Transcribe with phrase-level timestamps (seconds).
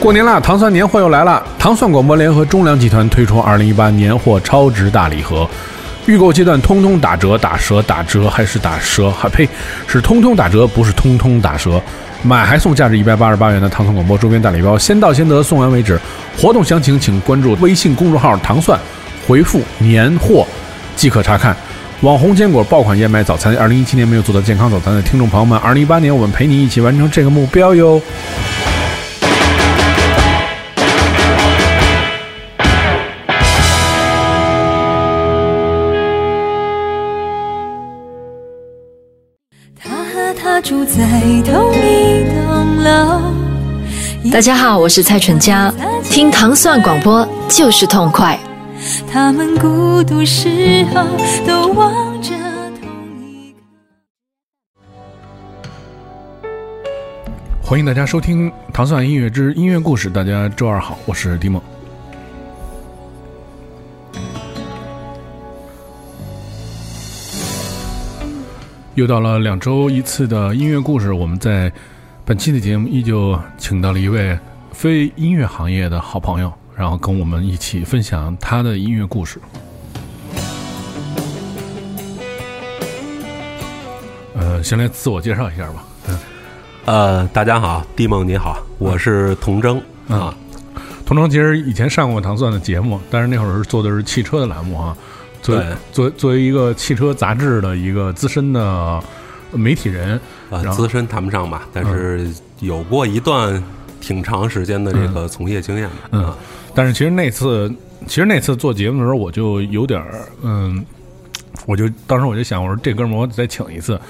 [0.00, 1.42] 过年啦，糖蒜年货又来了！
[1.58, 5.46] 糖蒜广播联合中粮集团推出二零一八年货超值大礼盒，
[6.06, 9.10] 预购阶段通通打折、打折、打折，还是打折？
[9.10, 9.46] 还呸，
[9.86, 11.80] 是通通打折，不是通通打折。
[12.22, 16.00] 买还送价值一百八十八元的糖蒜广播周边大礼包，先到先得，送完为止。
[16.36, 18.80] 活动详情请关注微信公众号“糖蒜”，
[19.28, 20.46] 回复“年货”
[20.96, 21.56] 即可查看。
[22.02, 28.00] 网红坚果爆款燕麦早餐，二零一七年没有做到健康早餐的听众朋友们，二零一八年我们陪你一起完成这个目标哟。
[39.78, 40.96] 他和她住在
[41.44, 43.20] 同一栋楼。
[44.32, 45.70] 大家好，我是蔡淳佳，
[46.04, 48.38] 听糖蒜广播就是痛快。
[49.12, 51.04] 他们孤独时候
[51.46, 52.34] 都望着
[52.80, 52.88] 同
[53.20, 53.58] 一个。
[57.62, 60.10] 欢迎大家收听《糖蒜音乐之音乐故事》。
[60.12, 61.62] 大家周二好，我是迪梦。
[68.96, 71.72] 又到了两周一次的音乐故事，我们在
[72.24, 74.38] 本期的节目依旧请到了一位
[74.72, 79.38] 非音乐行业的好朋友，然后跟我们一起分享他的音乐故事。
[84.34, 85.84] 呃，先来自我介绍一下吧。
[86.08, 86.18] 嗯。
[86.86, 89.78] 呃，大家好，地梦你好，我是童征
[90.08, 90.34] 啊。
[91.04, 94.96] 童征其实以前上过糖蒜的节目，但是那会儿是做的是汽车的栏目啊。
[95.42, 98.98] 作为作为作为一个汽车杂志的一个资深的
[99.52, 102.26] 媒体人，呃，资深谈不上吧，但是
[102.60, 103.62] 有过一段
[104.00, 105.94] 挺长时间的这个从业经验的。
[106.12, 106.34] 嗯，
[106.74, 107.72] 但是其实那次
[108.06, 110.84] 其实那次做节目的时候，我就有点儿嗯，
[111.66, 114.00] 我就当时我就想，我说这哥们儿我得再请一次。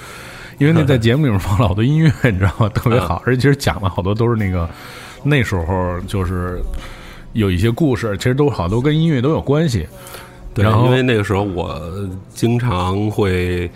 [0.59, 2.69] 因为那在节目里面放了好多音乐，你知道吗？
[2.69, 4.69] 特别好，而且其实讲了好多都是那个
[5.23, 6.61] 那时候就是
[7.33, 9.87] 有一些故事，其实都好多跟音乐都有关系。
[10.53, 11.81] 对，然因为那个时候我
[12.35, 13.67] 经常会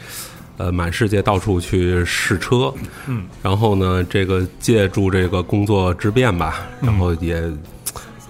[0.57, 2.71] 呃满世界到处去试车，
[3.07, 7.41] 嗯，然后呢，这个借助这个工作之便吧，嗯然后也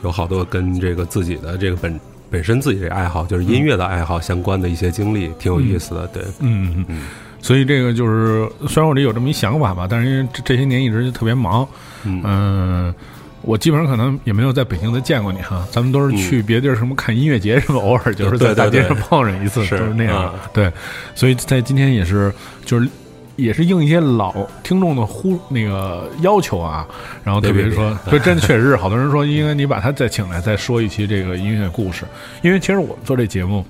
[0.03, 6.07] 有好多跟这个自己的这个本本身自己的爱好，就是音乐的爱好相关的一些经历，挺有意思的。
[6.07, 7.01] 对，嗯嗯嗯。
[7.41, 11.67] 所以这个就是，虽然我这有这么一想法吧，但是因为这这些年一直就特别忙，
[12.03, 12.93] 嗯
[13.41, 20.33] 我基本上可能也没有在北京再见过你哈，咱们都是去别地儿什么看音乐节什么，偶尔就是在大街上碰上一次，是都是那样啊。
[20.51, 20.71] 对，
[21.13, 22.33] 所以在今天也是
[22.65, 22.89] 就是。
[23.35, 26.87] 也是应一些老听众的呼那个要求啊，
[27.23, 32.05] 然后特别说，这真的确实是好多人说，应该你把他再请来，再说一期这个音乐故事，
[32.41, 33.65] 因为其实我们做这节目，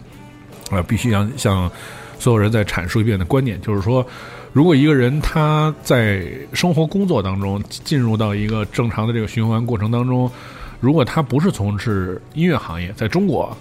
[0.72, 1.72] 呃，必须向向
[2.20, 4.06] 所有人再阐述一遍的观点，就是说，
[4.54, 10.30] 如果一个人他在生活工作当中进入到一个正常的这个循环过程当中，
[10.80, 13.56] 如果他不是从事音乐行业，在中国，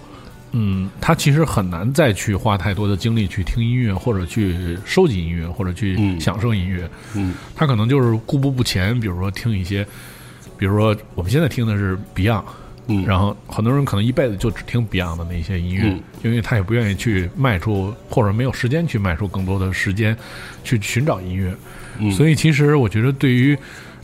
[0.57, 6.89] 嗯，他其实很难再去花太多的精力去听音乐，或者去收集音乐，或者去嗯享受音乐。
[7.13, 9.85] 嗯他可能就是固步不前，比如说听一些，
[10.57, 12.45] 比如说我们现在听的是 Beyond，
[12.87, 20.15] 嗯，然后很多人可能一辈子就只听 Beyond 的那些音乐，嗯因为他也不愿意去迈出，或者没有时间去迈出更多的时间
[20.63, 21.53] 去寻找音乐。
[21.99, 23.57] 嗯所以其实我觉得对于。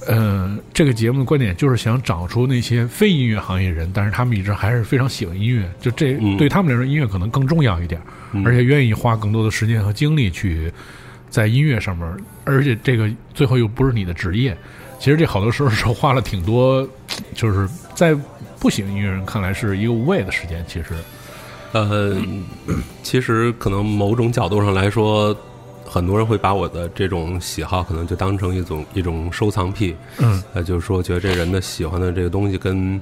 [0.07, 6.35] 呃，这个节目的观点就是想找出那些非音乐行业人，但是他们一直还是非常喜欢音乐，就这、嗯。
[6.37, 8.01] 对他们来说，音乐可能更重要一点，
[8.31, 8.43] 嗯。
[8.45, 10.71] 而且愿意花更多的时间和精力去
[11.29, 14.57] 在音乐上面，而且这个最后又不是你的职业，
[14.99, 16.87] 其实这好多时候是花了挺多，
[17.35, 18.15] 就是在
[18.59, 20.87] 不喜欢音乐人看来是一个无谓的时间，其实，
[21.73, 22.15] 呃，
[23.03, 25.35] 其实可能某种角度上来说，
[25.93, 30.41] 很多人会把我的这种喜好可能就当成一种一种收藏癖，嗯。
[30.53, 33.01] 呃，就是说觉得这人的喜欢的这个东西跟，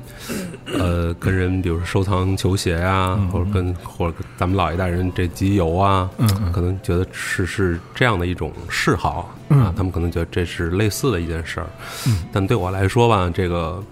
[0.74, 6.52] 呃，跟人比如说收藏球鞋呀、嗯或者跟或者跟咱们老一代人这集邮啊，嗯嗯。
[6.52, 9.60] 可能觉得是是这样的一种嗜好嗯。
[9.60, 11.68] 啊，他们可能觉得这是类似的一件事儿，
[12.08, 12.24] 嗯。
[12.32, 13.84] 但对我来说吧，这个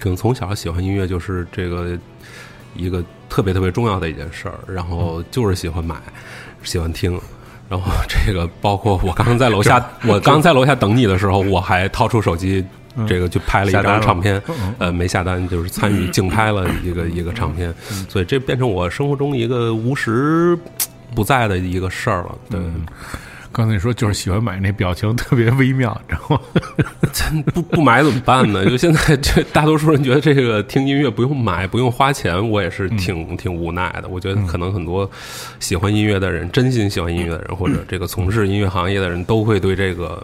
[0.00, 1.96] 可能从小喜欢音乐就是这个
[2.74, 5.94] 一个特别特别重要的一件事儿，然后就是喜欢买，
[6.64, 7.16] 喜欢听。
[7.72, 12.62] 然后这个包括我刚刚在楼下， 我刚在楼下等你的时候，我还掏出手机，
[13.08, 17.72] 这个去拍了一张唱片嗯，呃，没下单，就是参与竞拍了一个一个唱片，
[18.10, 20.54] 所以这变成我生活中一个无时
[21.14, 22.38] 不在的一个事儿了。
[22.50, 22.60] 对，
[23.52, 26.40] 刚才你说就是喜欢买那表情特别微妙，然后
[27.52, 28.64] 不不买怎么办呢？
[28.64, 34.08] 就现在这大多数人觉得这个听音乐不用买，不用花钱，我也是挺挺无奈的。
[34.08, 35.08] 我觉得可能很多
[35.60, 40.22] 喜欢音乐的人，真心喜欢音乐的人，或者这个从事音乐行业的人都会对这个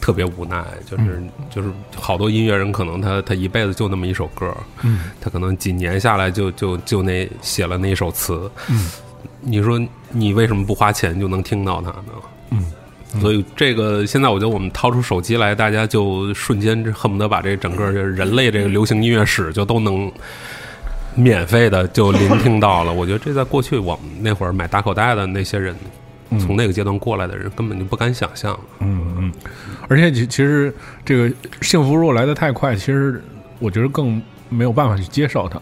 [0.00, 0.64] 特别无奈。
[0.88, 8.88] 就是就是好多音乐人可能他他一辈子就那么一首歌，嗯，他可能几年下来就就就那写了那一首词，嗯。
[9.40, 12.12] 你说你为什么不花钱就能听到它呢？
[12.50, 20.10] 嗯，所以这个现在我觉得我们掏出手机来，大家就瞬间恨不得把这整个人类这个流行音乐史就都能
[21.14, 22.92] 免费的就聆听到了。
[22.94, 25.74] 我觉得这在过去我们那会儿买打口袋的那些人，
[26.38, 28.58] 从那个阶段过来的人根本就不敢想象。
[28.80, 29.32] 嗯嗯，
[29.88, 30.72] 而且其其实
[31.04, 33.22] 这个幸福如果来的太快，其实
[33.58, 35.60] 我觉得更没有办法去接受它。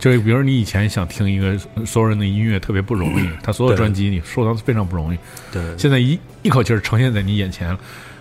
[0.00, 5.18] 就是比如你以前想听一个所有人的音乐特别不容易， 他所有专辑你收藏非常不容易。
[5.52, 7.78] 对，现在一一口气儿呈现在你眼前了，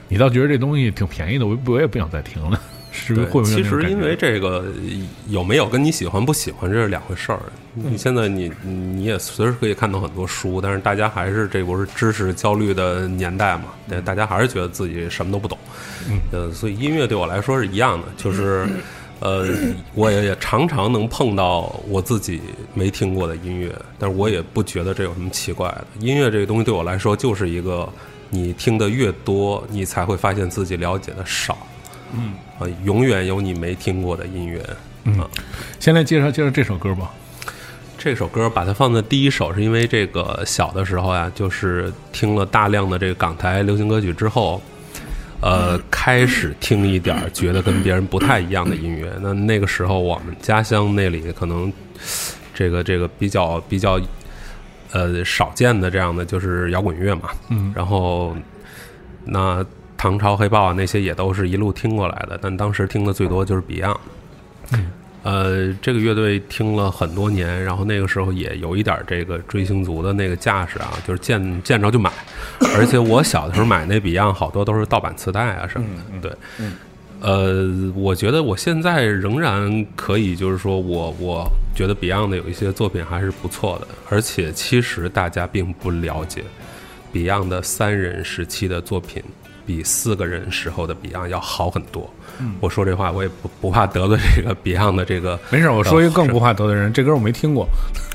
[0.09, 2.61] 你倒觉得这东西挺便宜的，我我也不想再听了。
[2.91, 3.55] 是会不会？
[3.55, 4.65] 其实因为这个
[5.27, 7.39] 有没有跟你喜欢不喜欢这是两回事儿。
[7.75, 13.65] 你现在你你也随时可以看到很多书，但是大家还是这不是知识焦虑的年代嘛？
[13.87, 15.57] 对，大家还是觉得自己什么都不懂。
[16.09, 18.67] 嗯，呃，所以音乐对我来说是一样的，就是。
[19.19, 19.45] 呃，
[19.93, 22.39] 我也也常常能碰到我自己
[22.73, 25.85] 没听过的音乐，但是我也不觉得这有什么奇怪的。
[25.99, 27.87] 音乐这个东西对我来说，就是一个
[28.29, 31.57] 你听的越多，你才会发现自己了解的少。
[32.13, 34.63] 嗯，啊，永远有你没听过的音乐。
[35.03, 35.19] 嗯，
[35.81, 37.11] 先来介绍介绍这首歌吧。
[37.97, 44.61] 这首歌把它放在第一首，是因为这个小的时候呀，就是听了大量的这个港台流行歌曲之后。
[45.41, 49.09] 呃，开始听一点觉得跟别人不太一样的音乐。
[49.21, 51.71] 那那个时候，我们家乡那里可能
[52.53, 53.99] 这个这个比较比较
[54.91, 57.29] 呃少见的这样的就是摇滚乐嘛。
[57.49, 57.71] 嗯。
[57.73, 58.35] 然后
[59.23, 59.65] 那
[59.95, 63.97] 唐朝黑豹啊那些也都是一路听过来的，但当时听的最多就是 Beyond。
[64.73, 64.91] 嗯。
[65.21, 72.09] 呃，这个乐队听了很多年，然后那个时候也有一点这个追星族的那个架势啊，就是见 见着就买。
[72.75, 75.87] 而且我小的时候买那 Beyond 好多都是盗版磁带啊什么
[76.21, 76.29] 的。
[76.29, 76.67] 对，
[77.19, 81.45] 呃，我觉得我现在仍然可以，就是说我我
[81.75, 83.87] 觉得 Beyond 的有一些作品还是不错的。
[84.09, 86.43] 而且其实大家并不了解
[87.11, 89.21] Beyond 的三人时期的作品
[89.65, 92.09] 比四个人时候的 Beyond 要好很多。
[92.59, 95.39] 我说这话，我也不不怕得罪这个 Beyond 的这个。
[95.49, 97.67] 没事，我说一个更不怕得罪人，这歌我没听过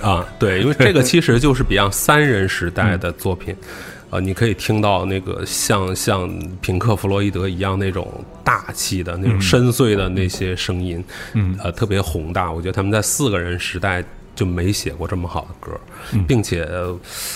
[0.03, 0.27] 啊。
[0.39, 3.55] 对，因为这个其实就是 Beyond 三人时代的作品，
[4.11, 6.29] 呃，你可以听到那个像像
[6.61, 11.05] 平克·弗洛伊德一样那种大气的那种深邃的那些声音，
[11.35, 12.51] 嗯，呃，特别宏大。
[12.51, 14.03] 我觉得他们在四个人时代
[14.35, 15.79] 就没写过这么好的歌，
[16.27, 16.69] 并且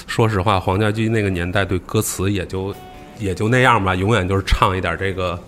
[0.06, 2.74] 说实话，黄家驹那个年代对歌词也就
[3.18, 5.38] 也就那样吧，永远就是唱一点这个。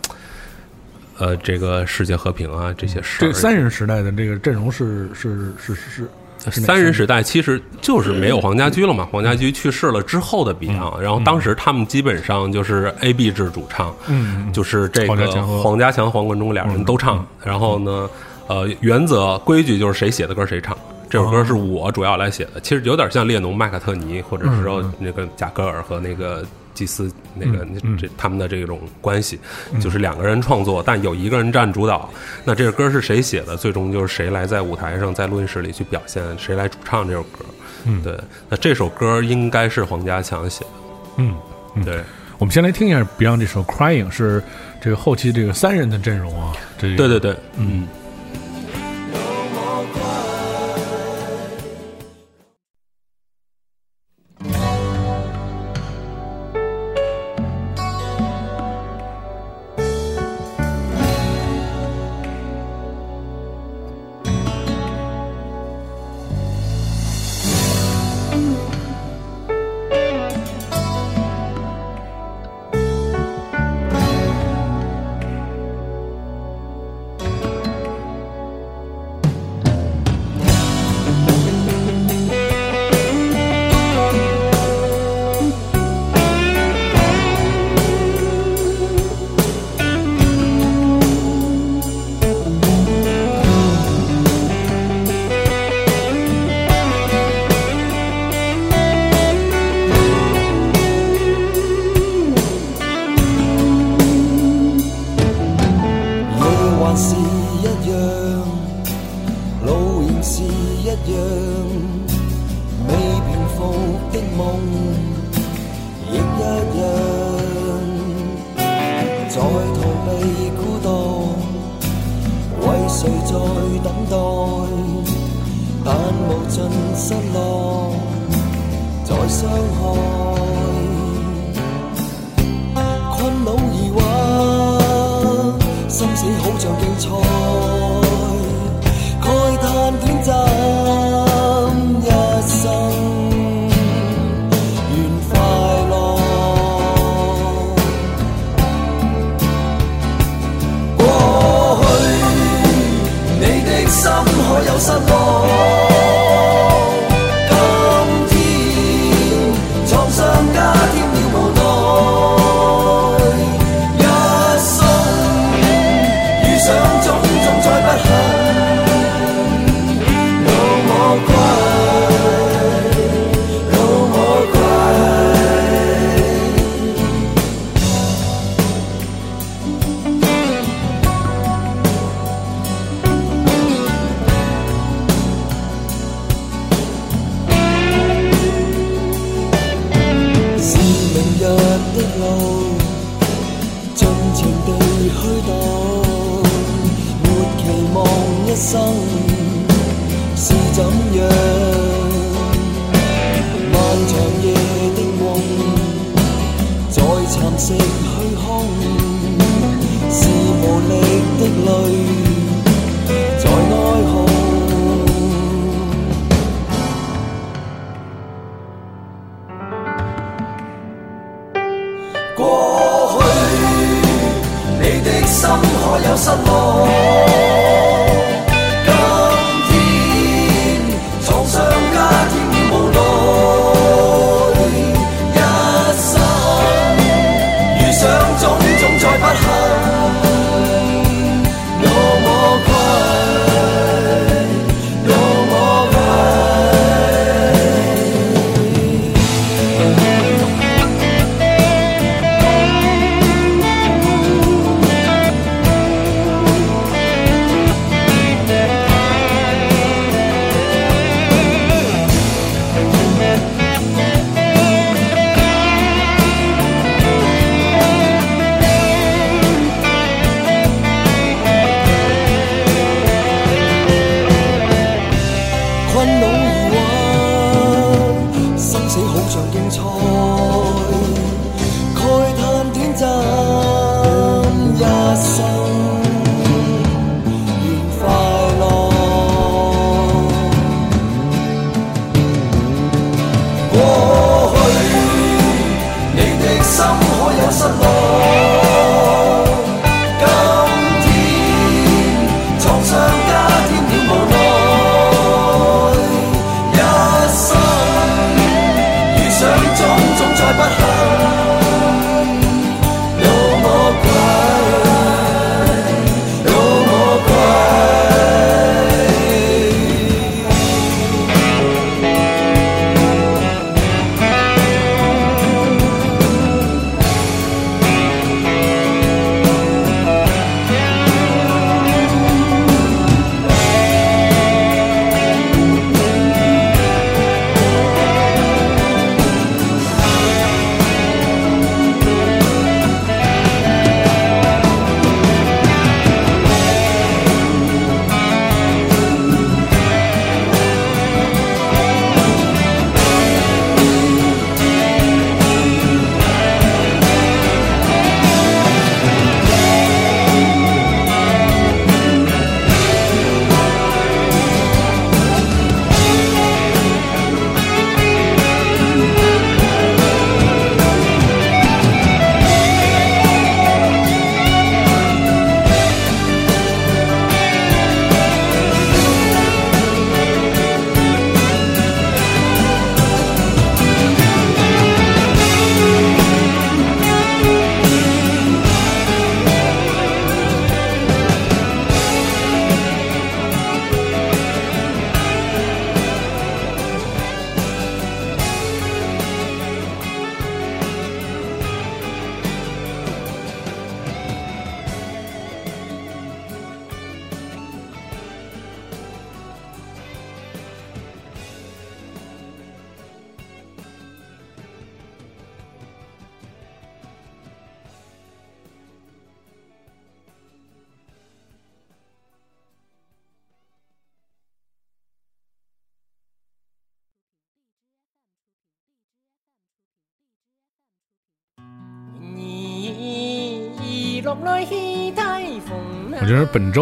[1.21, 3.19] 呃，这个世界和平啊，这些事。
[3.21, 6.09] 这三人时代的这个阵容是是是是是。
[6.51, 15.09] 三人时代其实就是没有黄家驹了嘛，黄家驹去世了之后的 Beyond，然后当时他们基本上就是 A B 制主唱，嗯，就是这个
[15.63, 17.27] 黄家强、黄贯中俩人都唱。
[17.45, 18.09] 然后呢，
[18.47, 20.75] 呃，原则规矩就是谁写的歌谁唱。
[21.11, 26.43] 这首歌是我主要来写的，其实有点像列侬、麦卡特尼，或者是说那个贾格尔和那个。
[26.81, 27.67] 祭司那个
[27.99, 29.39] 这他们的这种关系，
[29.83, 32.09] 就是两个人创作，但有一个人占主导。
[32.43, 33.55] 那这个歌是谁写的？
[33.55, 37.45] 最终就是谁来在舞台上，在录音室里去表现，谁来主唱这首歌。
[37.85, 38.19] 嗯，对。
[38.49, 40.71] 那这首歌应该是黄家强写的。
[41.19, 41.37] 嗯，
[41.85, 42.03] 对。
[42.39, 44.43] 我们先来听一下 Beyond 这首《Crying》，是
[44.81, 46.55] 这个后期这个三人的阵容啊。
[46.79, 47.87] 对对对，嗯。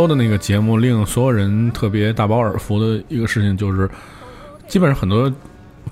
[0.09, 3.89] 的那个节目令所有人特别大饱耳福的一个事情，就是
[4.67, 5.33] 基本上很多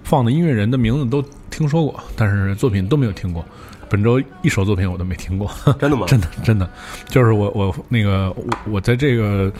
[0.02, 3.44] 放的音乐人的名字都听说过，但是作品都没有听过。
[3.88, 6.06] 本周一首作品我都没听过， 真的吗？
[6.08, 6.68] 真的真的，
[7.08, 9.52] 就是我我那个我我在这个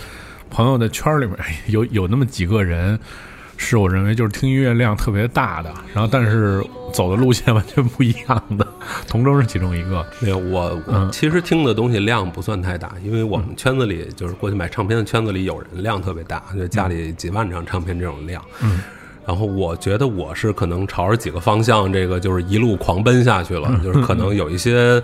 [0.51, 2.99] 朋友的圈儿里面哎有有那么几个人，
[3.57, 8.67] 是我认为就是听音乐量特别大的，然后但是走的路线 完全不一样的，
[9.09, 10.05] 同州是其中一个。
[10.21, 18.43] 没有，我我嗯其实听的东西量不算太大，因为我们圈子里就是过去买唱片的圈子里有人量特别大，就家里几万张唱片这种量。
[18.63, 18.81] 嗯。
[19.27, 25.03] 然后我觉得我是可能朝着几个方向，这个就是一路狂奔下去了，嗯就是可能有一些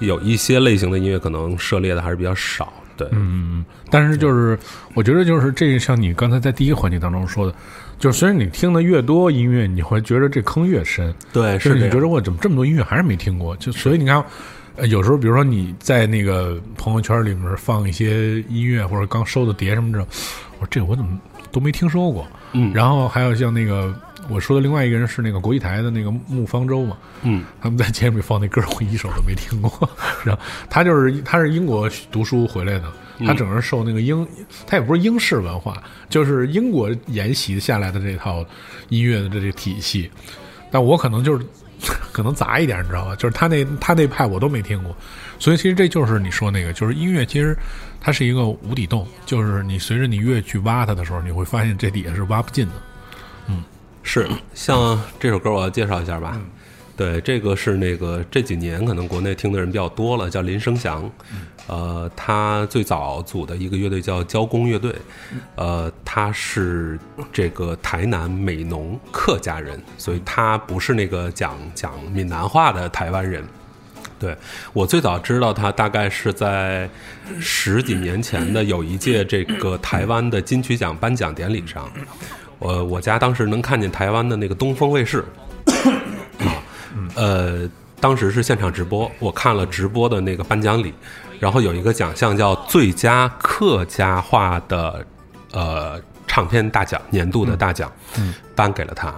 [0.00, 2.72] 有一些类型的音乐可能涉猎的还是比较少。
[2.96, 4.58] 对，嗯嗯嗯，但是就是
[4.94, 7.54] 我觉得就是这个像你刚才在第一个环节当中说的，
[7.98, 11.12] 就是虽然你听的越多音乐，你会觉得这坑越深。
[11.32, 13.56] 对，是是你觉得我怎么这么多音乐还是没听过？
[13.56, 14.24] 就所以你看，
[14.76, 20.00] 呃，有时候比如说你在那个朋友圈里面放一些音乐或者刚收的碟什么的，
[20.58, 21.18] 我说这我怎么
[21.50, 22.26] 都没听说过。
[22.56, 23.92] 嗯然后还有像那个
[24.28, 29.88] 我说的另外一个人是那个国际台的那个穆方舟嘛，嗯他们在节目里放那歌，我一首都没听过。
[30.24, 32.84] 然后他就是他是英国读书回来的，
[33.26, 34.26] 他整个受那个英，
[34.66, 38.44] 他也不是英式文化，就是英国沿袭下来的这套
[38.88, 40.10] 音乐的这这体系。
[40.70, 41.44] 但我可能就是
[42.12, 43.14] 可能杂一点，你知道吧？
[43.16, 44.96] 就是他那他那派我都没听过，
[45.38, 47.56] 所以其实这就是你说那个，就是音乐其实
[48.00, 52.72] 它是一个无底洞，就是你随着你越去挖它的时候，你会发现这底下是挖不尽的。
[54.04, 56.40] 是，像这首歌我要介绍一下吧。
[56.96, 61.10] 对，这个是那个这几年可能国内听的人比较多了，叫林生祥。
[61.66, 64.94] 呃，他最早组的一个乐队叫交工乐队，
[65.56, 66.96] 呃，他是
[67.32, 73.42] 这个台南美浓客家人，所以他不是那个讲讲闽南话的台湾人。
[74.20, 74.36] 对
[74.72, 76.88] 我最早知道他，大概是在
[77.40, 81.90] 十几年前的有一届这个台湾的金曲奖颁奖典礼上，
[82.58, 85.24] 我我家当时能看见台湾的那个东风卫视，
[86.38, 86.62] 啊，
[87.14, 87.68] 呃，
[88.00, 90.92] 当时是现场直播，我看了直播的那个颁奖礼，
[91.40, 95.06] 然后有一个奖项叫最佳客家话的
[95.52, 97.90] 呃唱片大奖，年度的大奖，
[98.54, 99.14] 颁给了他。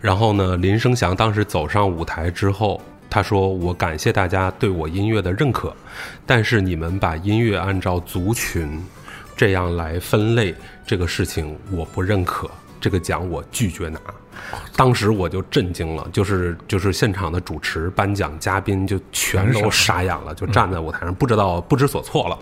[0.00, 5.74] 然后呢，林生祥当时走上舞台之后，他说：“我感谢大家对我音乐的认可，
[6.26, 8.82] 但是你们把音乐按照族群
[9.36, 10.54] 这样来分类，
[10.86, 14.00] 这个事情我不认可，这个奖我拒绝拿。”
[14.76, 22.36] 当时我就震惊了，就是就是现场的主持、颁奖嘉宾就全都傻眼了，就站在舞台上不知道不知所措了，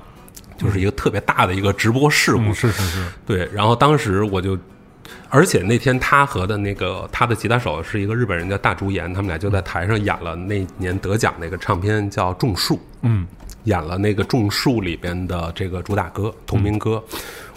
[0.56, 2.40] 就是一个特别大的一个直播事故。
[2.40, 4.58] 嗯，是是是，对，然后当时我就，
[5.28, 13.26] 而且那天他和的那个他的吉他手是一个日本人叫大竹研，他们俩就在台上演了那年得奖那个唱片叫《种树》，嗯，
[13.64, 17.02] 演了那个《种树》里边的这个主打歌同名歌，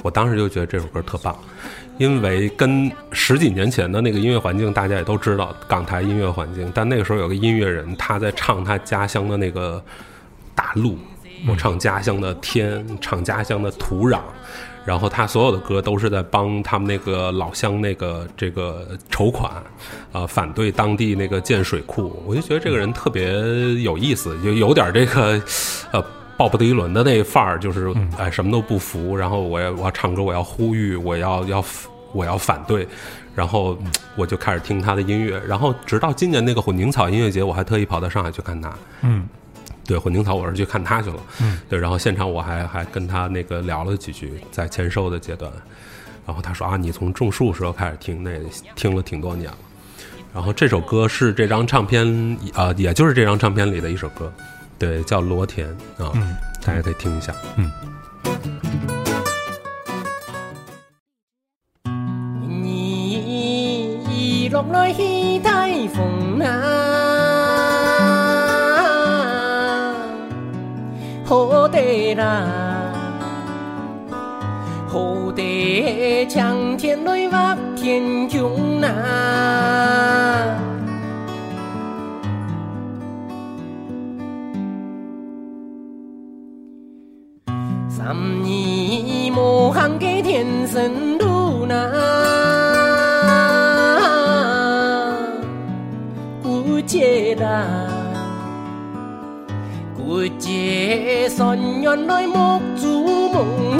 [0.04, 1.36] 我当时就觉得这首歌特棒，
[1.98, 9.84] 因为跟十几年前的那个音乐环境大家也都知道港台音乐环境，但那个时候有个音乐人他在唱他家乡的那个
[10.54, 10.98] 大陆，
[11.48, 14.20] 我唱家乡的天，唱家乡的土壤。
[14.86, 19.52] 然后他所有的歌都是在帮他们那个老乡那个这个筹款，
[20.12, 22.22] 呃、反对当地那个建水库。
[22.26, 23.34] 我就觉得这个人特别
[23.82, 25.42] 有意思，就有点这个，
[25.92, 26.06] 呃，
[26.38, 31.66] 鲍勃迪伦的那范儿，就是哎什么都不服，然后我要我要唱歌，我要呼吁，我要要
[32.14, 32.88] 我要反对，
[33.34, 33.78] 然后
[34.16, 38.72] 我就开始听他的音乐，然后直到今年那个混凝草音乐节，我还特意跑到上海去看他。
[39.02, 39.28] 嗯，
[39.86, 45.52] 对，混凝草我是去看他去了，嗯，对，然后现场我还还跟他那个聊了几句，在签售的阶段，
[46.26, 48.32] 然后他说啊，你从种树时候开始听，那
[48.76, 49.58] 听了挺多年了，
[50.34, 52.06] 然后这首歌是这张唱片
[52.54, 54.34] 啊、呃也就是这张唱片里的一首歌，
[54.80, 55.68] 对，叫《罗田》
[56.04, 56.12] 啊，
[56.64, 57.72] 大家可以听一下，嗯。
[64.08, 67.35] 你落來起大风啊，
[71.26, 72.46] 好地啦，
[74.88, 78.92] 好地向天來挖天穹啊。
[87.90, 91.74] 三年莫行给天生路呐，
[96.44, 97.88] 古街啦，
[100.36, 103.78] 古街山原来木祖梦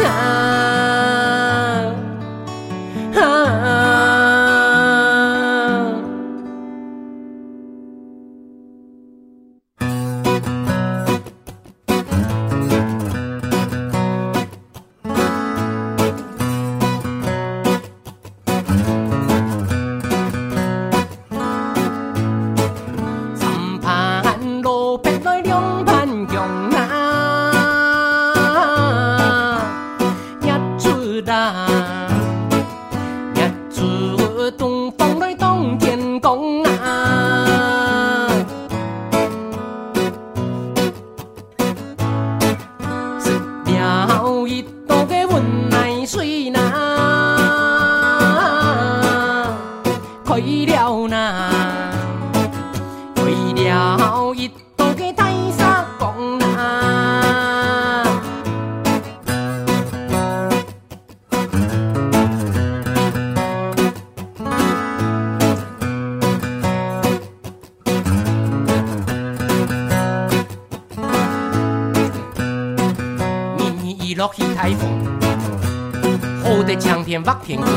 [77.26, 77.68] 得苍天挖天光。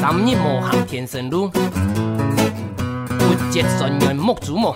[0.00, 4.74] 三日无行天生路，不结顺缘木主木。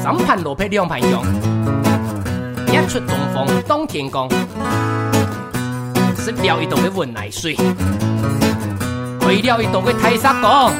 [0.00, 1.22] 三盘罗皮两盘羊，
[2.68, 4.28] 一出东风当天光。
[6.16, 7.56] 食了一道嘅温奶水，
[9.26, 10.72] 为了一道嘅太沙讲。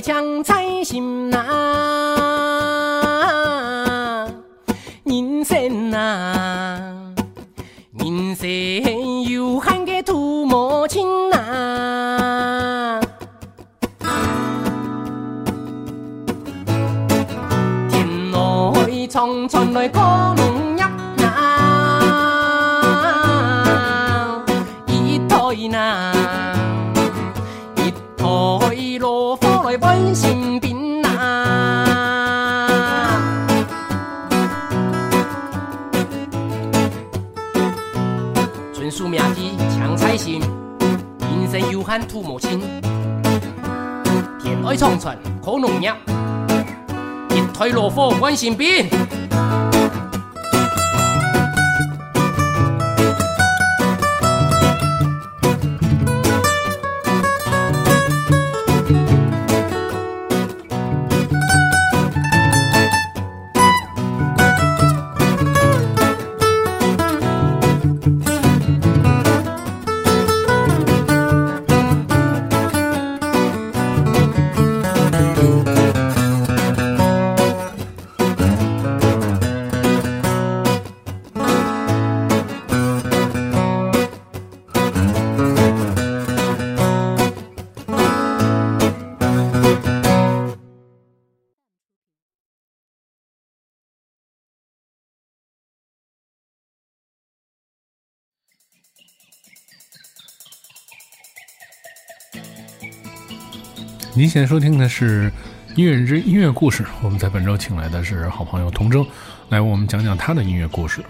[0.00, 0.42] 天
[48.42, 48.56] sin
[104.14, 105.30] 您现在收听的是
[105.74, 109.02] 《音乐人之音乐故事》，我们在本周请来的是好朋友童征，
[109.48, 111.02] 来为我们讲讲他的音乐故事。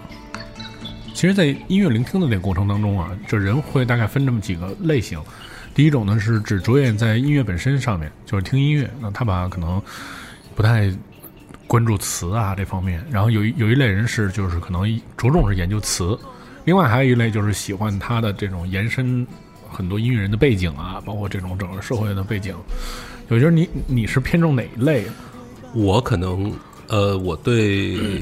[1.13, 5.21] 其实，在音乐聆听的这个过程当中啊，这人会大概分这么几个类型。
[5.75, 9.81] 第一种呢是只着眼在音乐本身上面，就是听音乐，那他把可能
[10.55, 10.89] 不太
[11.67, 13.03] 关注词啊这方面。
[13.11, 14.87] 然后有一有一类人是就是可能
[15.17, 16.17] 着重是研究词，
[16.63, 19.27] 另外还有一类就是喜欢他的这种延伸
[19.73, 22.55] 很多音乐人的背景啊，包括这种整个社会的背景。
[23.29, 25.05] 我觉得你你是偏重哪一类？
[25.73, 26.53] 我可能
[26.87, 28.21] 呃，我对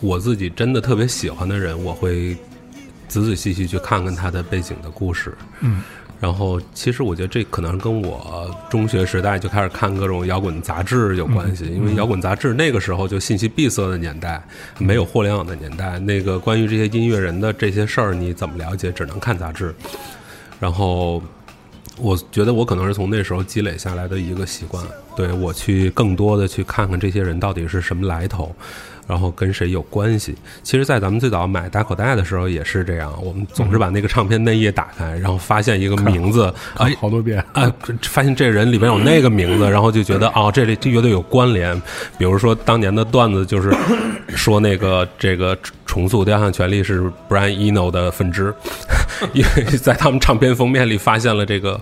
[0.00, 2.36] 我自己真的特别喜欢的人，我会
[3.08, 5.32] 仔仔细细去看看他的背景的故事。
[5.60, 5.82] 嗯，
[6.20, 14.42] 然后其实我觉得这可能跟我中学时代就开始看各种摇滚杂志有关系，因为摇滚杂志那个时候就信息闭塞的年代，
[14.78, 19.74] 没有互联网的年代，那个关于这些音乐人的这些事儿你怎么了解，只能看杂志。
[20.62, 21.20] 然后
[21.98, 28.54] 我觉得我可能是从那时候积累下来的一个习惯，对我去更多的去看看这些人到底是什么来头，
[29.12, 30.34] 然后跟谁有关系。
[30.62, 37.44] 其实，在咱们最早买打口袋的时候也是这样，我们总是把那个唱片内页打开，然后发现一个名字，哎好多遍。
[37.52, 37.70] 啊，
[38.00, 41.78] 发现这人里边有那个名字，然后就觉得哦，这里这乐队有关联。
[42.16, 43.70] 比如说当年的段子就是
[44.34, 48.54] 说那个这个重塑雕像权利是 Brian Eno 的分支，
[49.34, 51.78] 因为在他们唱片封面里发现了这个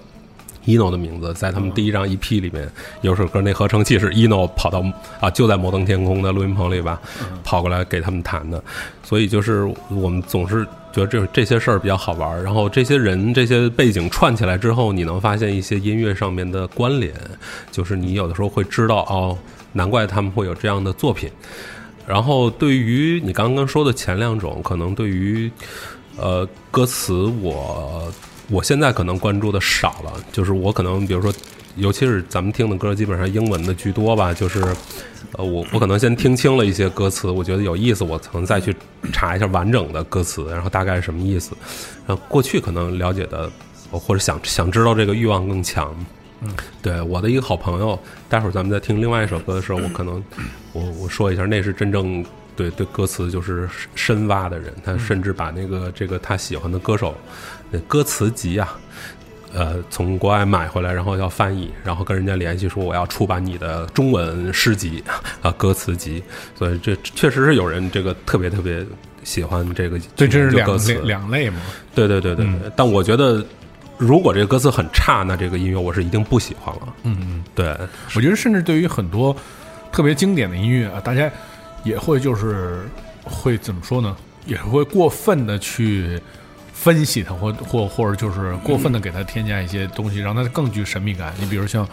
[0.67, 2.69] eno 的名字，在他们第一张 EP 里面
[3.01, 4.85] 有首歌，那合成器是 eno 跑到
[5.21, 7.01] 啊，就在摩登天空的录音棚里吧，
[7.43, 8.63] 跑过来给他们弹的。
[9.03, 17.15] 所以就是我们总是觉得这这些事儿比较好玩儿，然后这些人这些背景串起来之后，你能发现一些音乐上面的关联，
[17.73, 19.37] 就是你有的时候会知道哦，
[19.73, 21.31] 难怪他们会有这样的作品。
[22.07, 25.51] 然后对于你刚刚说的前两种，可能对于
[26.17, 28.13] 呃歌词我
[28.51, 31.33] 我现在可能关注的少了，就是我可能比如说，
[31.77, 34.61] 尤其是咱们听的歌，基本上英文的居多吧，就是
[35.33, 38.75] 呃我我可能先听清了一些歌词，我觉得有意思，我可能再去
[39.13, 41.53] 查一下完整的歌词，然后大概是什么意思。
[42.07, 43.49] 然后过去可能了解的
[43.91, 45.95] 或者想想知道这个欲望更强。
[46.43, 50.25] 嗯，对我的一个好朋友，待会儿咱们在听另外一首歌的时候，我可能
[50.73, 52.25] 我我说一下，那是真正
[52.57, 57.15] 对对歌词就是深挖的人，他甚至把那个这个他喜欢的歌手
[57.60, 58.79] 那歌词集啊，
[59.53, 65.03] 呃，从国外买回来，然后要翻译，然后跟人家联系说我要出版你的中文诗集
[65.43, 66.23] 啊歌词集，
[66.59, 68.85] 所以这确实是有人这个特别特别
[69.23, 71.61] 喜欢这个对，这是两两两类嘛。
[71.95, 73.45] 对对对对对，但我觉得。
[74.03, 76.95] 如果这个歌词很差，那这个音乐我是一定不喜欢了。
[77.03, 77.77] 嗯嗯，对，
[78.17, 79.37] 我觉得甚至对于很多
[79.93, 81.31] 特别经典的音乐啊，大家
[81.85, 82.89] 也会就是
[83.23, 84.17] 会怎么说呢？
[84.47, 86.19] 也会过分的去
[86.83, 91.35] 分析它，或或或者就是过分的给它添加一些东西，让它更具神秘感。
[91.39, 91.87] 你比如像，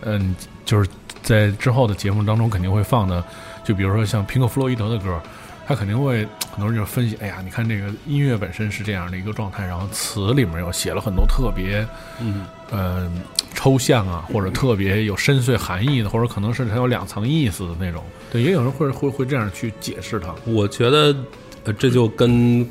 [0.00, 0.90] 嗯，就是
[1.22, 3.24] 在之后的节目当中肯定会放的，
[3.62, 5.20] 就比如说像平克·弗洛伊德的歌。
[5.64, 11.86] 他肯定会很多人就分析，哎呀，你看这个音乐本身是这样的一个状态，然后词里面又写了很多特别，
[12.20, 13.10] 嗯呃
[13.54, 18.02] 抽象啊，或者特别有深邃含义的，或者可能是它有两层意思的那种。
[18.32, 20.34] 对，也有人会会会这样去解释它。
[20.44, 21.14] 我觉得，
[21.62, 22.68] 呃，这就跟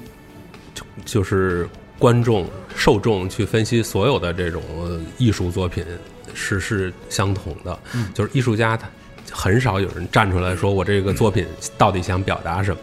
[0.73, 1.67] 就就是
[1.99, 5.86] 观众受众去分析所有的这种呃艺术作品
[6.34, 7.79] 是是相同的，
[8.13, 8.89] 就是艺术家他
[9.31, 11.45] 很少有人站出来说我这个作品
[11.77, 12.81] 到底想表达什么。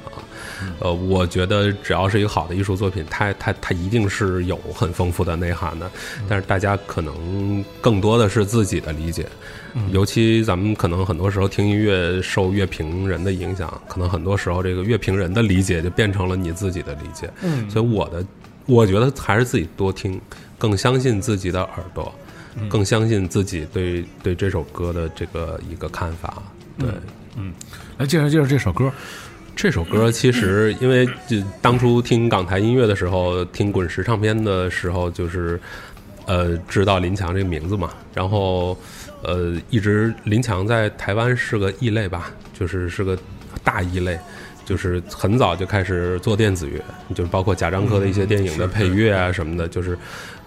[0.80, 5.90] 呃，我觉得只要是一个好的艺术作品，它它它一定是有很丰富的内涵的。
[6.28, 9.26] 但是大家可能更多的是自己的理解，
[9.92, 17.30] 尤其咱们可能很多时候听音乐受乐评人的影响，可能很多时候这个乐评人的理解就变成了你自己的理解。
[17.42, 18.24] 嗯所以我的
[18.66, 20.20] 我觉得还是自己多听，
[20.58, 22.12] 更相信自己的耳朵，
[22.68, 26.42] 更相信自己对对这首歌的这个一个看法。
[26.78, 26.88] 对。
[27.40, 27.52] 嗯
[27.98, 28.90] 来介绍介绍这首歌。
[29.58, 35.60] 这首歌其实因为就当初听港台音乐的时候，听滚石唱片的时候，就是
[36.26, 38.78] 呃知道林强这个名字嘛，然后
[39.24, 43.18] 呃一直林强在台湾是个异类吧，就是是个
[43.64, 44.16] 大异类。
[44.64, 46.80] 就是很早就开始做电子乐，
[47.14, 49.98] 就是包括贾樟柯的一些电影的配乐啊什么的，就是，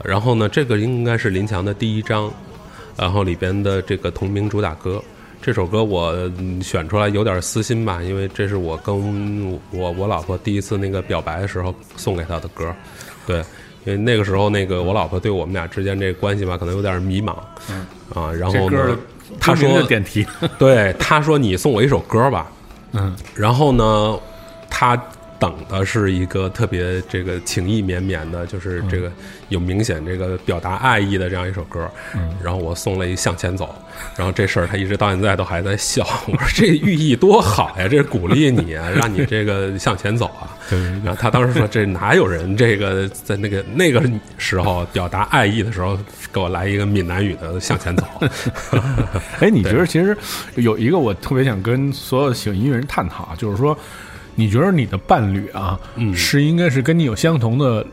[0.06, 2.32] 然后呢，这个应该是林强的第一张，
[2.96, 5.04] 然后里边的这个同名主打歌，
[5.42, 12.74] 这首歌我嗯选出来有点私心吧，因为这是我跟我我老婆第一次那个表白的时候送给她的歌，
[13.26, 13.38] 对，
[13.86, 17.36] 因为那个时候那个我老婆对我们俩之间这个关系吧，可能有点迷茫，
[17.70, 17.86] 嗯。
[18.14, 18.98] 啊，然后呢这歌的，
[19.40, 20.28] 她说点题，
[20.60, 22.52] 对，她说你送我一首歌吧，
[22.92, 23.16] 嗯。
[23.34, 24.20] 然后呢，
[24.70, 25.02] 他
[25.42, 29.12] 等的是一个特别这个情意绵绵的，就是这个
[29.50, 31.90] 有明显这个表达爱意的这样一首歌。
[32.14, 33.66] 嗯然后我送了一《向前走》，
[34.16, 36.06] 然后这事儿他一直到现在都还在笑。
[36.32, 40.56] 我说这寓意多好呀，这鼓励你啊，让你这个向前走啊。
[40.70, 44.02] 对然后他当时说：“这哪有人这个在那个那个
[44.38, 45.98] 时候表达爱意的时候，
[46.32, 48.06] 给我来一个闽南语的向前走？”
[49.42, 50.16] 哎，你觉得其实
[50.56, 53.78] 有一个我特别想跟所有喜欢音乐人探讨啊，就是说，
[54.36, 56.16] 你觉得你的伴侣啊，嗯。
[56.16, 57.86] 是应该是跟你有相同的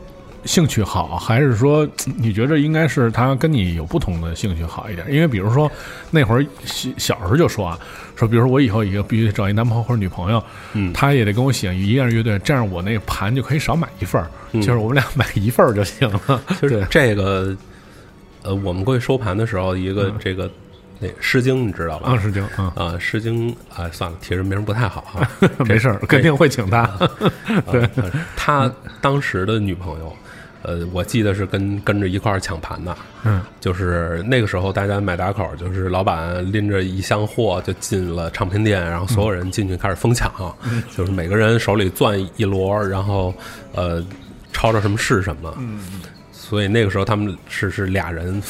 [0.45, 5.05] 兴趣好，还是说你觉得应该是他跟你有不同的兴趣好一点？
[5.11, 5.69] 因为比如说
[6.11, 7.77] 那会儿小小时候就说啊，
[8.15, 10.41] 说比如说我以后以后必须得找一男朋友或者女朋友，
[10.73, 10.93] 嗯。
[10.93, 16.41] 他也得跟我喜欢一样乐队，这样我那个盘就可以少买一份儿，就是我们俩买一份儿就行了。
[16.61, 17.55] 就是这个，
[18.43, 20.49] 呃，我们过去收盘的时候，一个这个
[21.01, 22.11] 那《诗经》你知道吧？
[22.11, 25.31] 啊，诗经啊，啊，《诗经》啊，算了，提人名不太好啊。
[25.65, 26.85] 没事儿，肯定会请他。
[27.71, 27.89] 对，
[28.35, 30.13] 他当时的女朋友，
[30.61, 32.97] 呃，我记得是跟跟着一块儿抢盘的。
[33.23, 40.29] 嗯，就是那个时候大家买打口，就是老板拎着一箱货就进了唱片店，然后所有人进去开始疯抢，
[40.93, 43.33] 就是每个人手里攥一摞，然后
[43.73, 44.05] 呃，
[44.51, 45.55] 抄着什么是什么。
[45.59, 45.79] 嗯，
[46.33, 48.43] 所以那个时候他们是是俩人。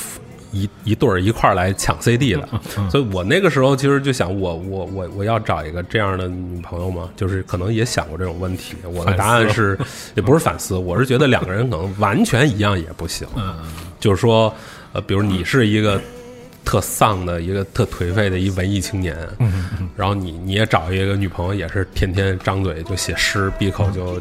[0.51, 2.47] 一一对儿一块儿来抢 CD 的，
[2.89, 8.75] 所以我那个时候其实就想我，我我我要找一个这样的女朋友嘛，就是可能也想过这种问题。
[8.83, 9.77] 我的答案是，
[10.15, 13.27] 也不是反思，我是觉得两个人可能完全一样也不行。
[13.99, 14.53] 就是说，
[14.93, 16.01] 呃，比如你是一个
[16.65, 19.15] 特丧的一个特颓废的一文艺青年，
[19.95, 24.15] 然后你你也找一个女朋友，也是天天张嘴就写诗，闭口就，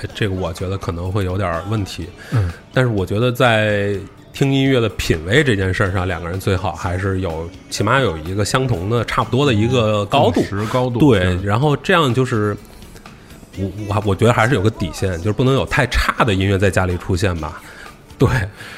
[0.00, 2.08] 哎这个我觉得可能会有点问题。
[2.32, 3.96] 嗯，但是我觉得在
[4.38, 10.44] 听音乐的品味这件事儿上，两个人最好还是有起码有一个相同的、差不多的一个高度。
[10.72, 12.56] 高度对，嗯然后这样就是。
[13.60, 17.60] 我我我觉得还是有个底线，就是不能有太差的音乐在家里出现吧。
[18.16, 18.28] 对，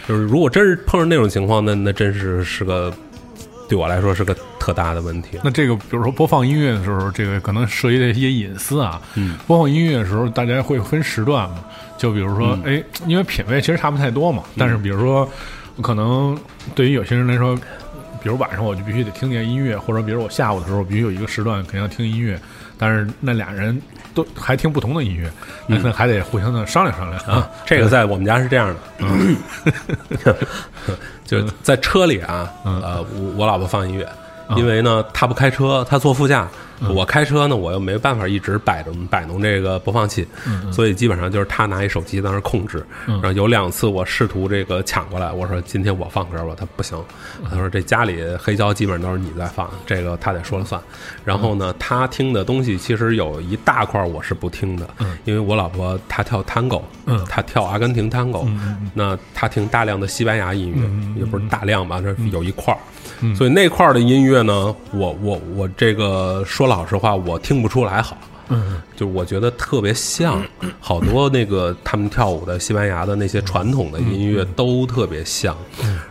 [0.08, 2.90] 就是如果真是碰上那种情况，那那真是是个
[3.70, 5.38] 对我来说是个特大的问题。
[5.44, 9.00] 那这个，比如说播放音乐的时候，这个可能涉及到一些隐私啊。
[9.14, 11.64] 嗯，播放音乐的时候，大家会分时段嘛？
[11.96, 14.42] 就比如说，嗯哎，因为品味其实差不太多嘛。
[14.59, 15.30] 但是比如说，
[15.80, 16.37] 可能
[16.74, 17.54] 对于有些人来说，
[18.20, 22.37] 比如晚上我就必须得听见音乐，或者比如我下午的时候必须有一个时段肯定要听音乐。
[22.76, 23.80] 但是那俩人
[24.14, 25.30] 都还听不同的音乐，
[25.68, 27.48] 那可能还得互相的商量商量啊。
[27.64, 30.35] 这个在我们家是这样的，
[31.30, 34.04] 就是在车里啊，呃，我我老婆放音乐，
[34.56, 36.48] 因为呢，他不开车，他坐副驾，
[36.94, 40.26] 我开车呢，我又没办法一直摆着摆弄这个播放器，
[40.72, 42.84] 所以基本上就是他拿一手机在那儿控制。
[43.06, 46.98] 然后有两次我试图这个抢过来，我说今天我放歌吧，他不行，
[47.48, 50.80] 他说这家里黑胶基本上都是你在放，这个他得说了算。
[51.24, 54.88] 然后呢，他听的东西其实有一大块我是不听的，
[55.24, 57.24] 因为我老婆她跳探戈，嗯。
[57.28, 58.44] 她跳阿根廷探戈，
[58.94, 62.80] 那她听大量的西班牙音乐，也不是大量吧，这有一块儿。
[63.35, 68.16] 所以那块儿的音乐呢，我我我这个说老实话，我听不出来好。
[68.52, 70.42] 嗯，就我觉得特别像，
[70.80, 75.56] 好多那个他们跳舞的西班牙的那些传统的音乐都特别像。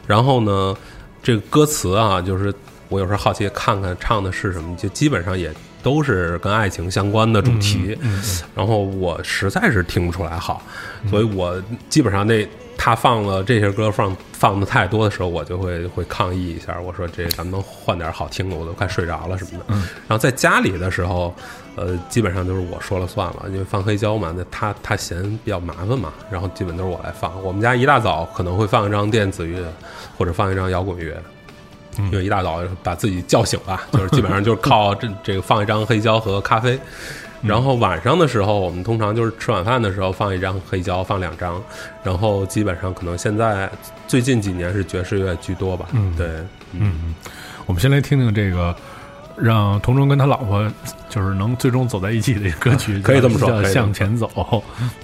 [0.07, 0.73] 然后呢，
[1.21, 2.53] 这个歌词啊，就是
[2.87, 7.97] 我有时候好奇看看唱的是什么，就基本上也都是跟爱情相关的主题。
[8.55, 10.61] 然后我实在是听不出来好，
[11.09, 12.47] 所以我基本上那
[12.81, 19.65] 他放了这些歌放放的太多的时候，我就会会抗议一下，我说这咱们能换点好听的，我都快睡着了什么的。
[20.07, 21.35] 然后在家里的时候，
[21.75, 27.29] 呃，基本上就是我说了算了，因为放黑胶嘛，那他他嫌比较麻烦嘛，然后基本都是我来放。
[27.43, 29.61] 我们家一大早可能会放一张电子乐，
[30.17, 31.21] 或者放一张摇滚乐。
[31.97, 36.79] 因为一大早把自己叫醒了，就是基本上就是靠这这个放一张黑胶和咖啡，
[37.41, 41.61] 然后晚上的时候，我们通常就是吃晚饭的时候放一张黑胶，放两张，
[42.03, 43.69] 然后基本上可能现在
[44.07, 46.27] 最近几年是爵士乐居多吧，嗯对，
[46.73, 47.15] 嗯，
[47.65, 48.75] 我们先来听听这个，
[49.37, 50.69] 让童中跟他老婆
[51.09, 54.29] 就是能最终走在一起的一个歌曲，可以这么说向前走。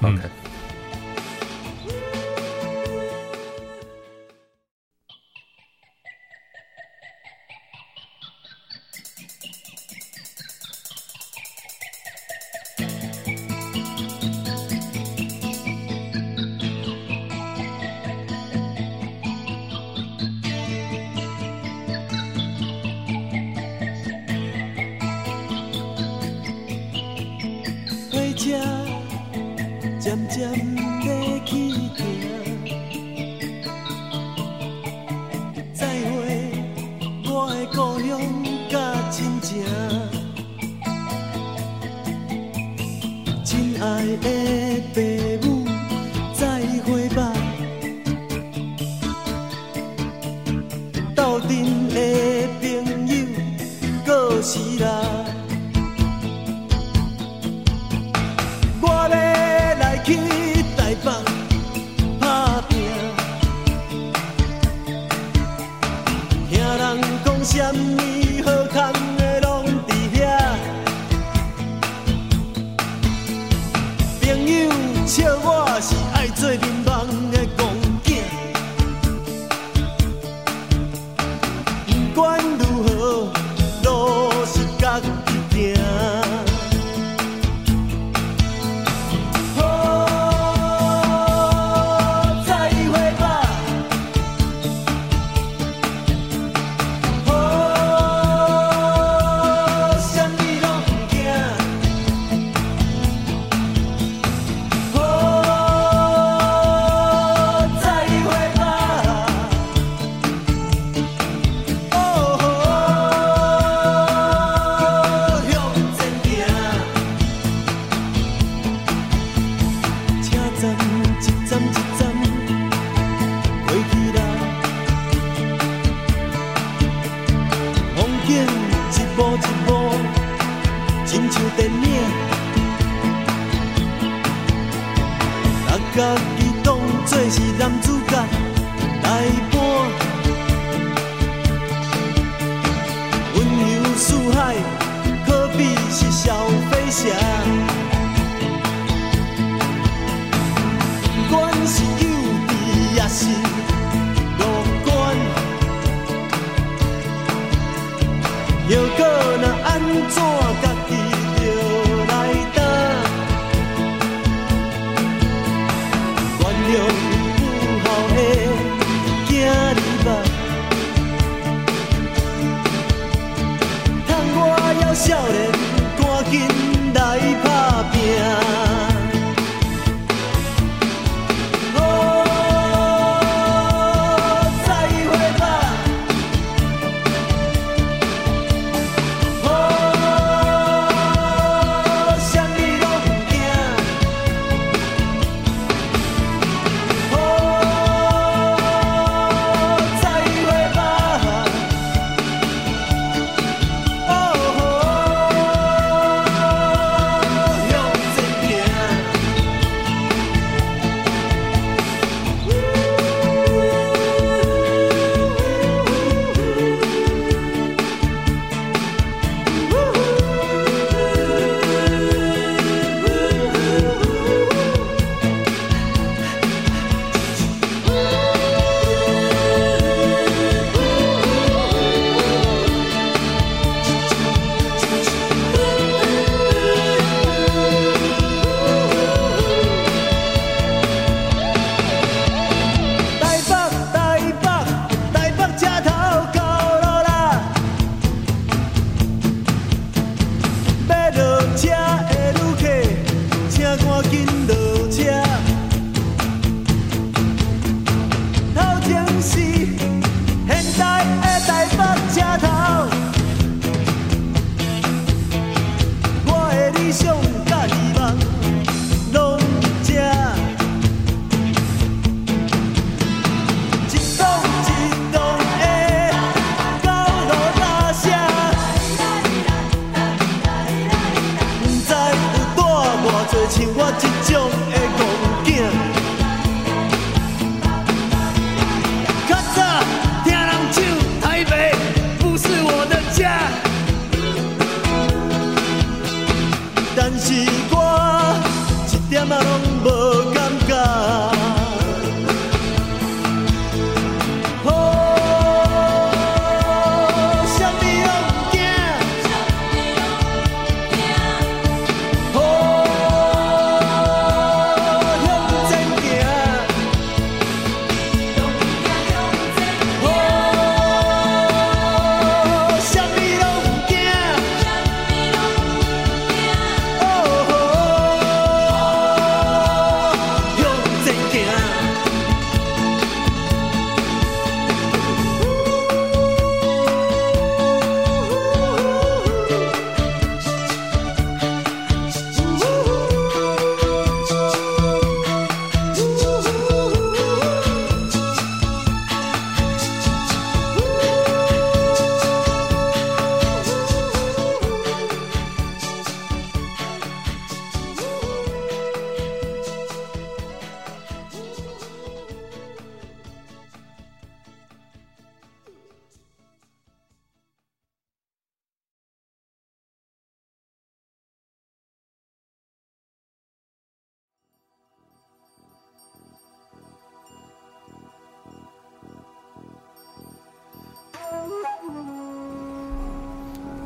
[0.02, 0.22] 嗯 OK。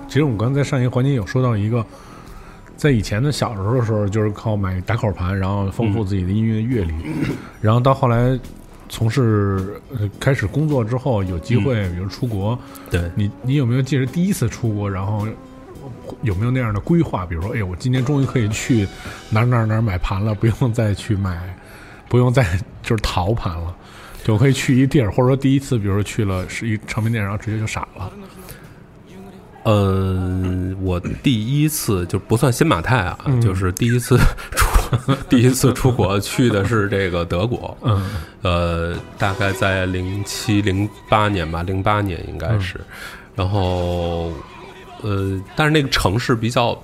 [0.10, 1.86] 其实我们刚才在上一个环节有说到一个，
[2.76, 6.94] 在以前的小时候的时候，就是靠买打口盘，然后丰富自己的音乐阅历，
[7.62, 8.38] 然后到后来
[8.90, 12.58] 从事呃开始工作之后，有机会，比如出国，
[12.90, 15.28] 对，你你有没有记得第一次出国，然后
[16.24, 17.24] 有没有那样的规划？
[17.24, 18.88] 比如说，哎，我今年终于可以去
[19.30, 21.56] 哪儿哪儿哪儿买盘了，不用再去买，
[22.08, 22.44] 不用再
[22.82, 23.76] 就是淘盘了，
[24.24, 28.12] 就可以去一地儿，或者说第一次，比如说去了是一唱片店，然后直接就傻了。
[29.64, 33.42] 嗯，我第一次就不算新马泰啊，嗯。
[33.42, 34.18] 就是第一次
[34.52, 38.06] 出 第一次出国去的是这个德国，嗯。
[38.42, 42.86] 呃，大概在零七零八年吧，零八年应该是，嗯。
[43.36, 44.32] 然后
[45.02, 46.78] 呃，但是那个城市比较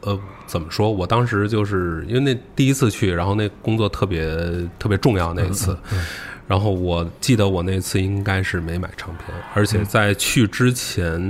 [0.00, 0.18] 呃。
[0.48, 0.92] 怎么说？
[0.92, 4.24] 我当时就是因为那第一次去，然后那工作特别
[4.78, 5.76] 特别重要那一次，
[6.48, 11.20] 然后我记得我那次应该是没买唱片，而且在去之前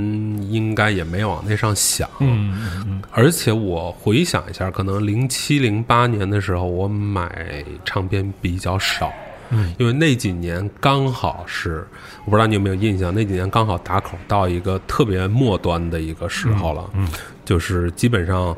[0.51, 2.09] 应该也没往那上想。
[2.21, 2.55] 嗯
[2.87, 9.11] 嗯而且我回想一下，可能零七零八年的时候，我买唱片比较少。
[9.51, 11.87] 嗯，因为那几年刚好是，
[12.25, 16.91] 我不知道你有没有印象，那几年刚好打口到一个特别末端的一个时候了。
[16.95, 17.09] 嗯，
[17.45, 18.55] 就是基本上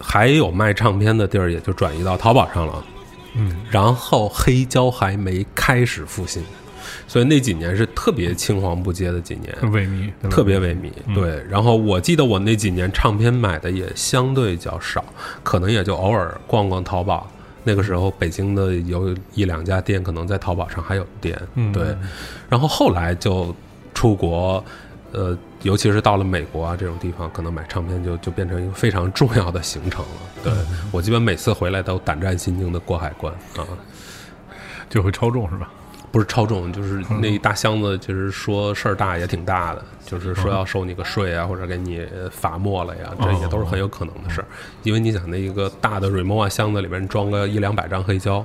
[0.00, 2.84] 还有卖唱片的地儿，也就转移到淘宝上了。
[3.34, 6.42] 嗯，然后黑胶还没开始复兴，
[7.06, 9.56] 所以那几年是特别青黄不接的几年。
[9.62, 11.44] 嗯，萎靡，特别萎靡，对。
[11.48, 15.04] 然后我记得我那几年唱片买的也相对较少，
[15.42, 17.30] 可能也就偶尔逛逛淘宝。
[17.62, 21.94] 那个时候北京的有一两家店，可能在淘宝上还有店，嗯对。
[22.48, 23.54] 然后后来就
[23.92, 24.64] 出国，
[25.12, 30.42] 呃，尤其是到了美国啊这种地方，可能买唱片就就变成一个非常重要的行程了。
[30.44, 30.52] 对
[30.90, 33.66] 我基本每次回来都胆战心惊的过海关啊。
[34.88, 35.70] 就会超重是吧？
[36.10, 44.46] 不是超重，就是那一大箱子，其实说事儿大也挺大的，就是说要收你个税啊，或者给你罚没了呀，这也都是很有可能的事儿。
[44.82, 48.44] 因为你想，那一个大的 Remova 箱子里面装个一两百张黑胶，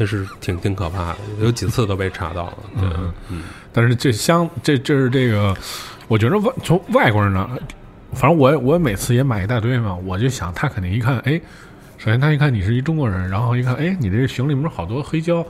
[0.00, 2.58] 那是挺挺可怕的，有几次都被查到了。
[2.80, 2.88] 对，
[3.28, 5.54] 嗯，但是这相这这是这个，
[6.08, 7.46] 我觉得外从外国人呢，
[8.14, 11.38] 反正我我每次也买一大堆嘛，我就想他肯定一看，哎，
[11.98, 15.44] 首先他一看你是一中国人，然后一看，哎，你这行李里面好多黑胶，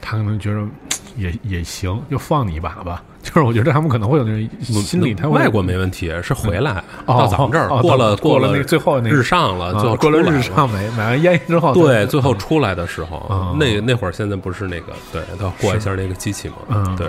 [0.00, 0.66] 他可能觉得
[1.16, 3.00] 也也行，就放你一把吧。
[3.24, 6.72] 就是我觉得他们可能会有那种心理，他外国没问题，是回来
[7.06, 13.56] 哦到咱们这儿哦过了过了了那最后那日上了，最后啊过了日上没买完烟之后，对，最后出来的时候，嗯。
[13.58, 17.08] 那那会儿现在不是那个，对，他要过一下那个机器嘛，嗯对，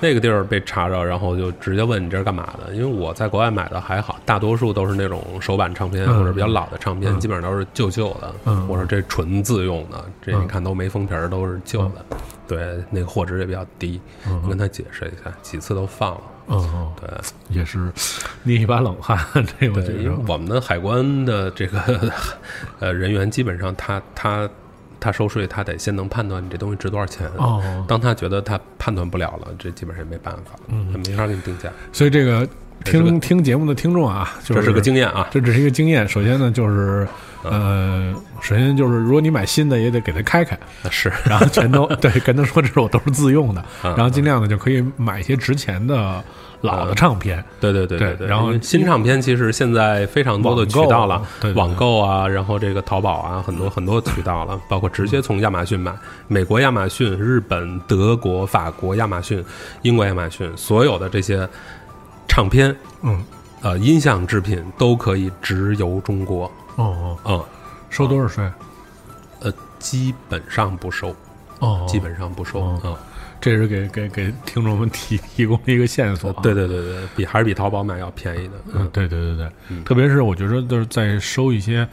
[0.00, 2.74] 那个地儿被查着，然后就直接问你这是干嘛的？
[2.74, 6.18] 因为我在国外买的还好，大多数都是那种手版唱片、嗯。
[6.18, 8.34] 或者比较老的唱片，基本上都是旧旧的。
[8.46, 8.66] 嗯。
[8.68, 10.42] 我说这纯自用的，这嗯。
[10.42, 12.16] 你看都没封皮儿，都是旧的。
[12.46, 14.00] 对，那个货值也比较低，
[14.48, 16.20] 跟他解释一下，几次都放了。
[16.48, 17.08] 嗯，嗯对，
[17.56, 17.90] 也是
[18.42, 19.18] 捏一把冷汗，
[19.60, 20.16] 这个对，因为。
[20.26, 21.80] 我们的海关的这个
[22.80, 24.48] 呃人员，基本上他他
[24.98, 27.28] 他收税，他得先能判断你这东西值多少钱。
[27.38, 31.70] 哦当他觉得他判断不了了，这基本上也没办法，嗯，没法给你定价。
[31.92, 32.46] 所以这个
[32.84, 36.06] 听听节目的听众啊，就这是个经验啊，这只是一个经验。
[36.08, 37.08] 首先呢，就是嗯
[37.44, 40.58] 呃，首先就是如果你买新的，也得给它开开，
[40.90, 41.12] 是。
[41.24, 46.22] 然后全都 对跟他说这是我都是自用的，嗯然后尽量的就可以买一些值钱的
[46.60, 47.42] 老的唱片。
[47.60, 48.14] 对对对对。
[48.14, 51.22] 对然后新唱片其实现在非常多的渠道了
[51.54, 55.92] 网购啊，然后这个淘宝啊，很多很多渠道了，包括直接从亚马逊买，
[56.28, 59.44] 美国亚马逊、日本、德国、法国亚马逊、
[59.82, 61.48] 英国亚马逊，所有的这些
[62.28, 63.22] 唱片，嗯，
[63.62, 67.44] 呃，音像制品都可以直邮中国，哦哦，嗯，
[67.90, 68.50] 收多少税？
[69.40, 71.14] 呃，基本上不收，
[71.58, 72.96] 哦，基本上不收，哦嗯。
[73.40, 76.36] 这是给给给听众们提提供了一个线索啊。
[76.44, 78.52] 对对对对，比还是比淘宝买要便宜的。
[78.72, 79.36] 嗯，对对对
[79.68, 81.84] 对，特别是我觉得就是在收一些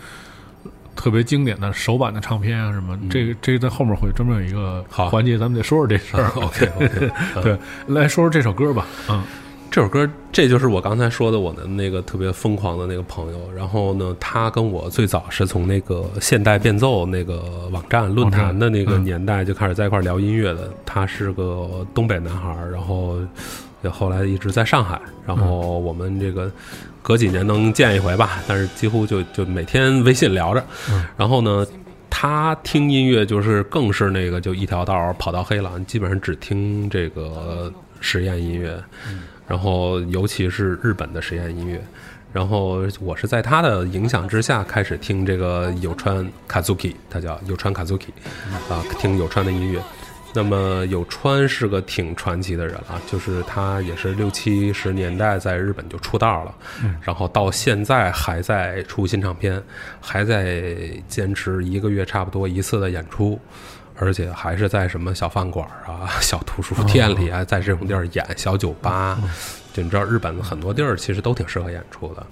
[0.95, 6.29] 特别经典的首版的唱片啊什么，这个这个在后面会专门有一个嗯好环节，咱们得说说这事儿。
[6.39, 7.11] OK OK，
[7.41, 7.57] 对，
[7.87, 8.85] 来说说这首歌吧。
[9.09, 9.23] 嗯
[9.71, 13.39] 这首歌，这就是我刚才说的我的那个特别疯狂的那个朋友。
[13.55, 20.71] 然后呢，他跟我最早是从那个现代变奏那个网站论坛的那个嗯年代就开始在一块聊音乐的。
[20.85, 23.19] 他是个东北男孩，然后
[23.83, 24.99] 也后来一直在上海。
[25.25, 26.51] 然后我们这个
[27.03, 30.63] 隔几年能见一回吧，但是几乎就就每天微信聊着。
[31.15, 31.65] 然后呢。
[32.11, 38.77] 他听音乐就是更是那个就一条道跑到黑了，基本上只听这个实验音乐，
[39.49, 41.83] 然后尤其是日本的实验音乐。
[42.31, 48.09] 然后我是在他的影响之下开始听这个有川 Kazuki，他叫有川 Kazuki，
[48.69, 49.81] 啊，听有川的音乐。
[50.31, 56.53] 那么有川是个挺传奇的人啊，就是他也是六七十年代在日本就出道了，
[57.01, 59.59] 然后到现在还在出新唱片，
[59.99, 60.71] 还在
[61.07, 63.39] 坚持一个月差不多一次的演出，
[63.99, 69.19] 而且还是在什么小饭馆啊、 小图书店里啊，在这种地儿演小酒吧，
[69.73, 72.25] 就你知道日本很多地儿其实都挺适合演出的。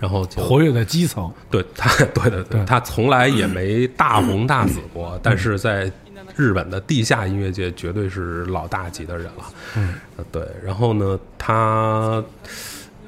[0.00, 5.88] 然后就活跃在基层，对他，对对对，他从来也没大红大紫过，但是在
[6.34, 9.44] 日本的地下音乐界绝对是老大级的人了。
[9.76, 9.94] 嗯，
[10.32, 10.48] 对。
[10.64, 12.24] 然后呢，他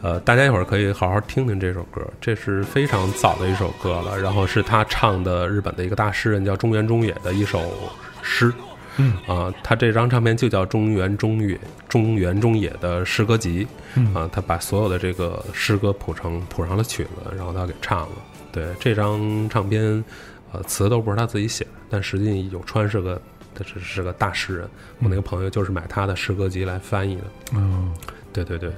[0.04, 4.20] 呃，大家一会儿可以好好听听这首歌，这是非常早的一首歌了。
[4.20, 7.72] 然后是他唱的日本的一个大诗人叫中原中野的一首
[8.20, 8.52] 诗。
[8.98, 13.66] 嗯啊，他这张唱片就叫中原中野中原中野的诗歌集。
[13.94, 18.16] 嗯啊，他把所有的这个诗歌谱成谱上了曲子，然后他给唱了。
[18.52, 20.04] 对，这张唱片，
[20.52, 23.18] 呃，词都不是他自己写的，但实际有川是个，
[23.54, 24.68] 他是是个大诗人。
[24.98, 27.22] 我那个朋友就是买他的诗歌集来翻译的。
[27.54, 27.90] 嗯，
[28.32, 28.74] 对对对，呃，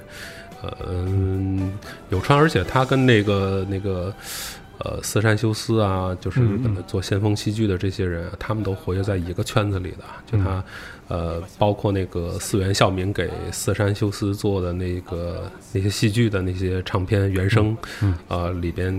[0.87, 1.71] 嗯
[2.09, 4.13] 有川，而且他跟那个那个。
[4.79, 10.03] 呃，四山修斯啊，就是日本的做先锋戏剧的这些人，他们都活跃在一个圈子里的。
[10.31, 10.63] 就他，
[11.07, 17.75] 呃，包括那个四原孝明给四山修斯做的那个那些戏剧的那些唱片原声，
[18.27, 18.93] 呃，里边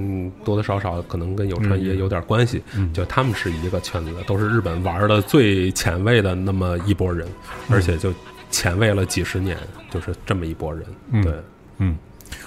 [0.44, 2.60] 多多少少可能跟有川也有点关系。
[2.92, 7.24] 就他们是一个圈子的，都是日本玩的最前卫的那么一拨人，
[7.70, 8.12] 而且就
[8.50, 9.56] 前卫了几十年，
[9.90, 10.84] 就是这么一拨人。
[11.22, 11.32] 对，
[11.78, 11.96] 嗯。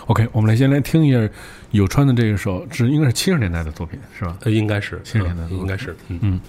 [0.08, 1.30] OK，我们来先来听一下
[1.72, 4.38] 有川的这一首，这应该是七十年代的作品，是吧？
[4.41, 6.20] 呃，应该是七十年代的作品，应该是，嗯。
[6.22, 6.39] 嗯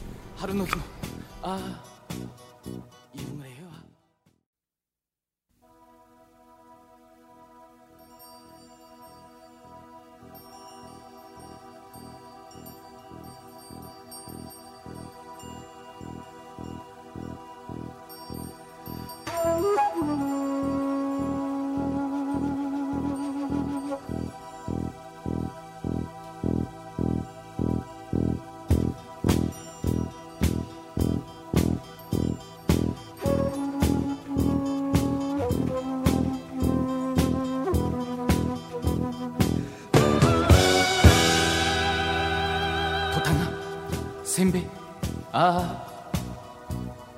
[45.34, 45.88] ああ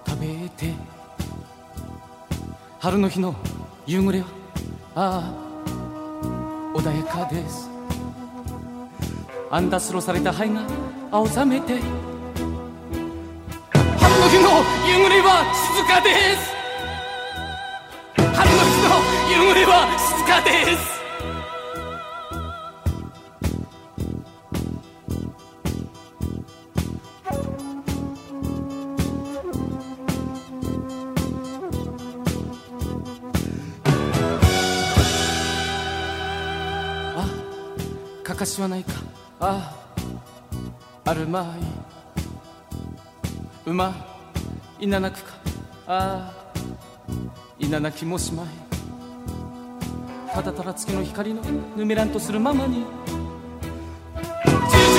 [0.07, 0.73] 食べて。
[2.79, 3.35] 春の日の
[3.87, 4.31] 夕暮れは
[4.95, 5.35] あ
[6.75, 7.69] あ穏やかです。
[9.51, 10.63] アンダスロされた灰が
[11.11, 11.75] 青ざめて。
[11.75, 11.83] 春
[14.21, 16.55] の日の夕暮れは静かです。
[18.17, 18.95] 春の日の
[19.29, 21.04] 夕暮れは静かです。
[38.35, 38.93] かかしはないか
[39.39, 39.73] あ
[41.07, 41.57] ああるま
[43.67, 43.71] い。
[43.71, 43.95] 馬
[44.81, 44.87] い。
[44.87, 45.35] ななくか。
[45.87, 46.35] ああ
[47.59, 48.47] いななきもしまい。
[50.35, 51.43] ただただ月の光の
[51.77, 52.79] ぬめらんとするままに。
[52.79, 52.83] 従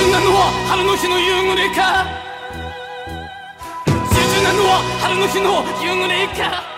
[0.00, 2.06] 順なのは春の日の夕暮れか。
[3.84, 6.75] 従順なのは春の日の夕暮れか。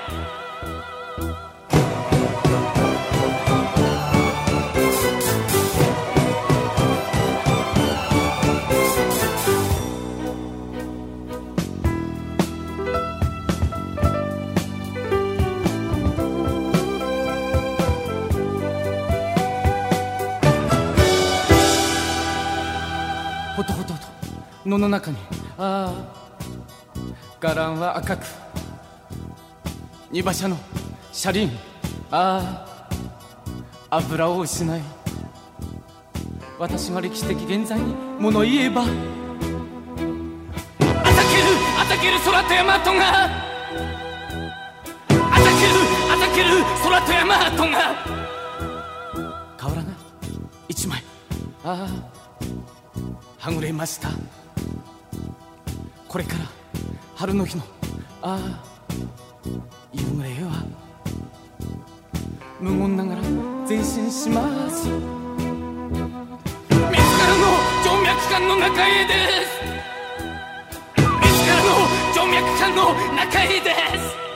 [24.68, 25.16] 野の中に。
[25.56, 26.28] ああ。
[27.40, 28.26] 伽藍は赤く。
[30.10, 30.56] 荷馬車の
[31.12, 31.50] 車輪。
[32.10, 32.66] あ
[33.90, 33.96] あ。
[33.96, 34.82] 油を失い。
[36.58, 38.82] 私が歴史的現在に物言えば。
[38.82, 39.00] あたける。
[41.78, 43.24] あたける空と山とが。
[43.24, 43.28] あ
[45.30, 45.80] たける。
[46.10, 46.62] あたける。
[46.82, 47.96] 空と山とが。
[49.56, 49.88] 瓦が
[50.68, 51.02] 一枚。
[51.64, 52.18] ああ。
[53.38, 54.10] はぐれました。
[56.09, 56.44] これから
[57.16, 57.62] 春の日の
[58.22, 58.62] ああ
[59.92, 60.64] 夕暮れは
[62.61, 63.20] 無言ながら
[63.68, 64.88] 前進します。
[64.88, 65.02] 自ら
[67.36, 67.44] の
[67.84, 69.12] 静脈管の中へで
[69.44, 69.61] す。
[70.96, 71.04] 自
[71.46, 71.70] らの
[72.14, 74.27] 静脈管の中へです。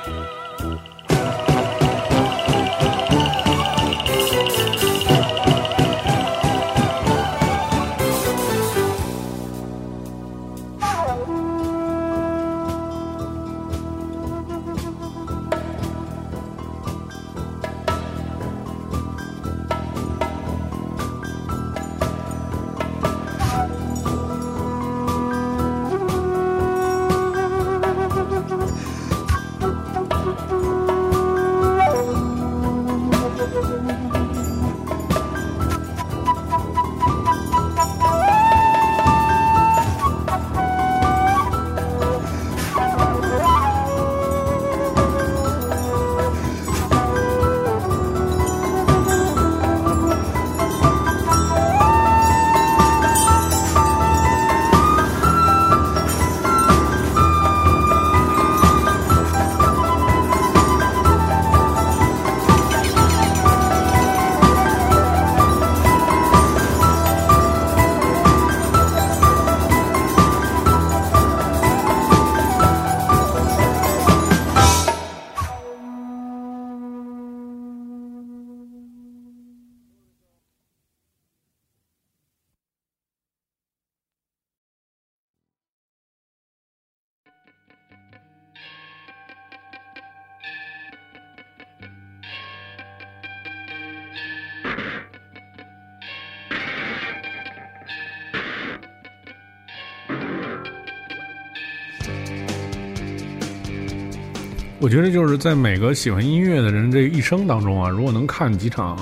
[104.82, 108.98] 我觉得就是在每个喜欢音乐的人这一生当中啊，如果能看几场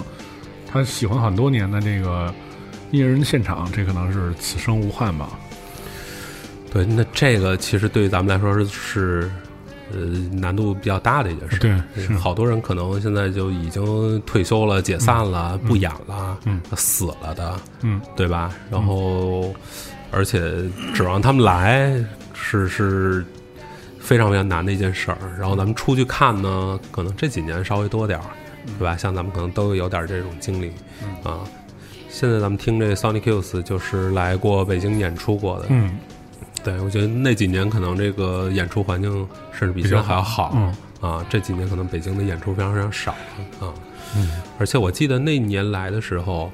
[0.71, 2.33] 他喜欢很多年的这个
[2.91, 5.31] 音乐人的现场，这可能是此生无憾吧。
[6.71, 9.31] 对，那这个其实对于咱们来说是是
[9.91, 9.99] 呃
[10.31, 11.59] 难度比较大的一件事。
[11.59, 18.53] 对是好多人可能现在就已经退休了、解散了、不演了、嗯死了的，嗯，对吧？
[18.71, 19.55] 然后，
[20.11, 20.53] 而且
[20.93, 21.91] 指望他们来
[22.35, 23.25] 是是
[24.11, 25.19] 非常非常难的一件事儿。
[25.39, 28.25] 然后咱们出去看呢，可能这几年稍微多点儿，
[28.77, 28.97] 对吧？
[28.97, 30.73] 像咱们可能都有点这种经历，
[31.23, 31.39] 啊。
[32.09, 35.97] 现在咱们听这 Sonic Youth 就是来过北京演出过的，嗯，
[36.65, 40.53] 对，我觉得那几年可能这个演出环境甚至比现在还要好。
[40.57, 43.13] 嗯啊，这几年可能北京的演出非常非常少
[43.61, 43.73] 啊。
[44.17, 46.51] 嗯，而且我记得那年来的时候，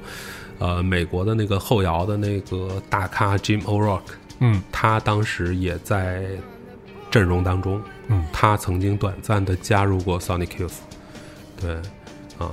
[0.59, 6.27] 呃，美国的那个后摇的那个大咖 Jim O'Rourke，嗯他当时也在
[7.17, 7.81] 阵容当中。
[8.09, 10.77] 嗯他曾经短暂的加入过 Sonic Youth。
[11.59, 11.73] 对，
[12.37, 12.51] 啊，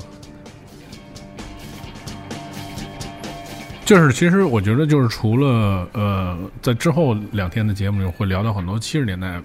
[3.85, 9.41] 就是其实我觉得就是除了呃，在之后两天的节目里会聊到很多七十年代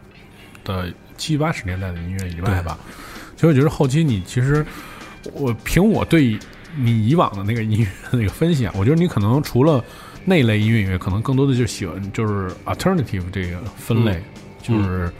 [0.63, 2.77] 的七八十年代的音乐以外吧，
[3.35, 4.65] 其实我觉得后期你其实
[5.33, 6.39] 我凭我对
[6.77, 9.83] 你以往的那个音乐的那个分析啊，我觉得你可能除了
[10.23, 14.23] 那类音乐以外，可能更多的就喜欢就是 alternative 这个分类，
[14.69, 15.11] 就是、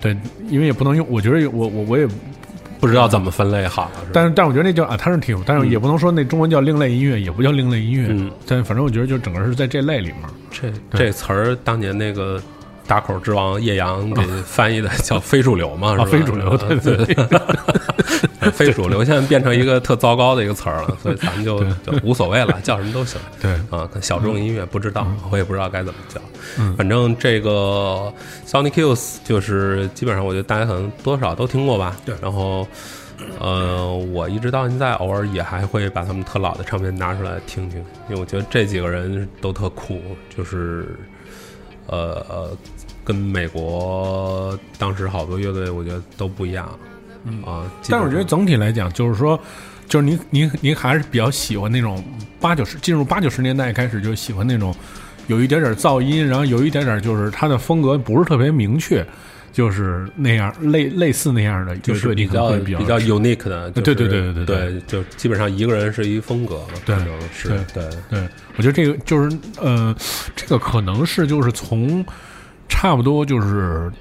[0.00, 0.16] 对，
[0.48, 2.06] 因为也不能用，我觉得我我我也
[2.78, 8.06] 不知道怎么分类好了，但是，但我觉得那叫 alternative，但是也不能说那中文叫另类音乐，也不叫另类音乐。
[8.10, 10.16] 嗯但反正我觉得就整个是在这类里面。
[10.50, 12.40] 这这词儿当年那个
[12.90, 16.04] 打口之王叶阳给翻译的叫非主流嘛，是吧？
[16.06, 23.20] 非主流对对对， 非主流现在变成一个特糟糕的一个词儿了，所以咱们就就无所谓了，叫什么都行。
[23.40, 26.20] 对啊，小众音乐不知道，我也不知道该怎么叫。
[26.58, 28.12] 嗯，反正这个
[28.44, 31.96] Sonic Youth 就是基本上，我觉得大家可能多少都听过吧。
[32.04, 32.66] 对然后。
[33.38, 37.78] 呃，我一直到现在，偶尔也还会把他们特老的唱片拿出来听听，
[38.08, 40.00] 因为我觉得这几个人都特酷，
[40.34, 40.96] 就是
[41.86, 42.56] 呃呃，
[43.04, 46.78] 跟美国当时好多乐队，我觉得都不一样。
[47.24, 47.42] 嗯。
[47.42, 49.38] 啊，但是我觉得总体来讲，就是说，
[49.88, 52.02] 就是您您您还是比较喜欢那种
[52.40, 54.74] 八九十进入八九十年代开始就喜欢那种
[55.26, 59.06] 有一点点噪音，然后有一点点就是它的风格不是特别明确，
[59.52, 64.56] 就是那样类类似那样的就是比较比比较 unique 的，就是对对对对对。
[64.56, 66.96] 对，就基本上一个人是一风格，对
[67.32, 67.90] 是对对。
[68.08, 69.94] 对，我觉得这个就是呃，
[70.34, 72.04] 这个可能是就是从
[72.70, 73.92] 差不多就是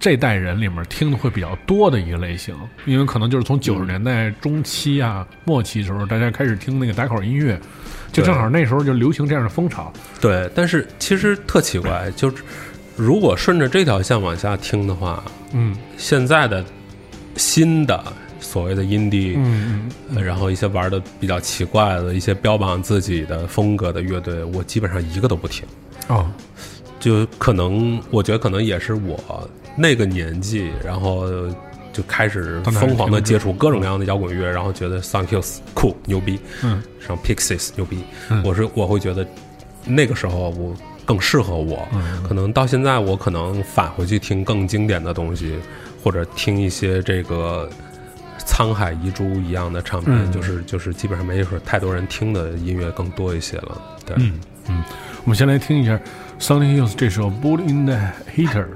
[0.00, 2.54] 这代人里面听的会比较多的一个类型，
[2.86, 7.58] 因为可能就是从九十年代中期啊、末期的时候，大家开始听那个打口音乐，
[8.12, 9.92] 就正好那时候就流行这样的风潮。
[10.20, 12.36] 对，但是其实特奇怪，就是
[12.96, 15.22] 如果顺着这条线往下听的话，
[15.52, 16.64] 嗯现在的
[17.36, 18.04] 新的
[18.38, 25.64] 所谓的 indie，、嗯呃然后一些玩的比较奇怪的一些标榜自己的风格的乐队，我基本上一个都不听。
[26.08, 26.30] 嗯哦
[27.06, 31.24] 就可能，我觉得可能也是我那个年纪，然后
[31.92, 38.42] 就开始疯狂的接触各种各样的摇滚乐，然后觉得 Sonic Youth 酷牛逼，嗯，像 Pixies 牛逼，嗯。
[38.44, 39.24] 我是我会觉得
[39.84, 42.24] 那个时候我更适合我，嗯。
[42.24, 45.56] 可能到现在我可能返回去听更经典的东西，
[46.02, 47.70] 或者听一些这个。
[48.48, 50.30] 沧海遗珠一样的唱片，嗯。
[50.30, 53.80] 就是就是基本上没有太多人听的音乐更多一些了。
[54.04, 54.34] 对，嗯
[54.68, 54.84] 嗯，
[55.24, 55.98] 我们先来听一下
[56.38, 57.96] Sonic Youth 这首《Bull in the
[58.34, 58.66] Heater》。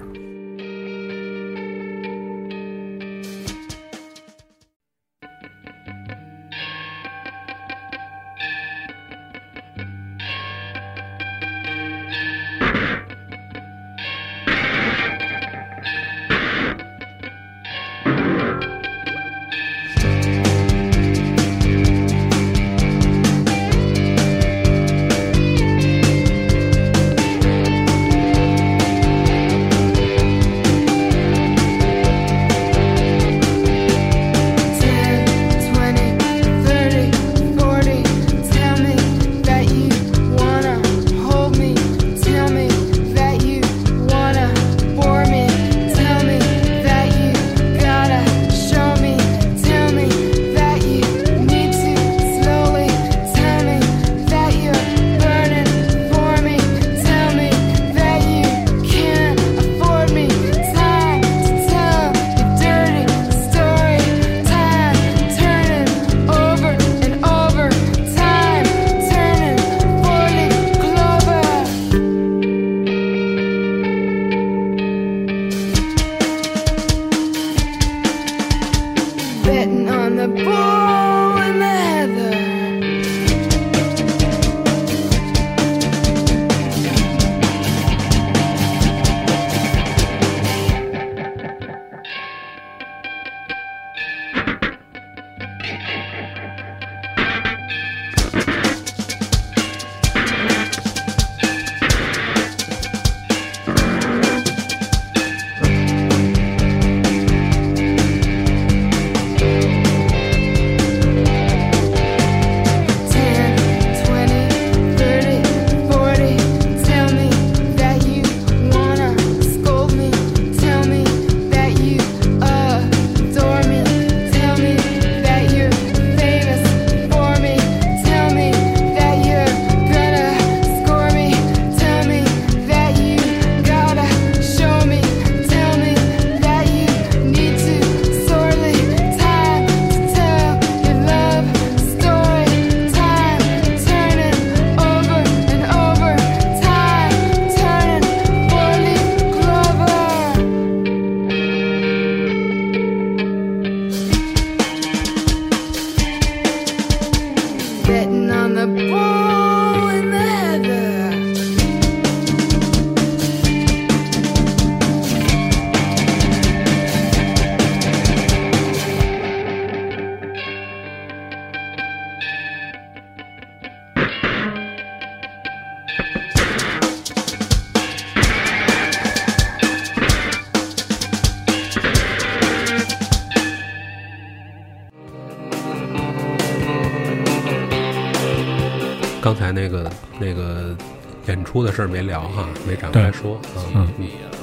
[191.80, 193.58] 事儿没聊哈，没展开对说啊。
[193.74, 193.88] 嗯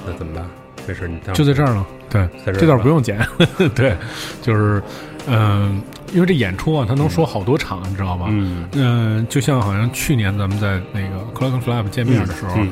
[0.06, 0.46] 那怎么办？
[0.88, 1.86] 没事，你就在这儿了。
[2.10, 3.20] 对，在这儿这段不用剪。
[3.76, 3.96] 对，
[4.42, 4.82] 就是
[5.28, 5.82] 嗯、
[6.14, 8.28] 因为这演出啊，他能说好多场，你知道吧？
[8.30, 12.70] 嗯嗯、就像好像去年咱们在那个 Clock and Flap 见面的时候，嗯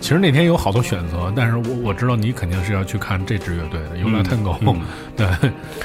[0.00, 4.80] 其实那天有好多选择，但是我我知道你肯定是要去看这支乐队的 Yola Tango，、嗯
[5.16, 5.26] 对，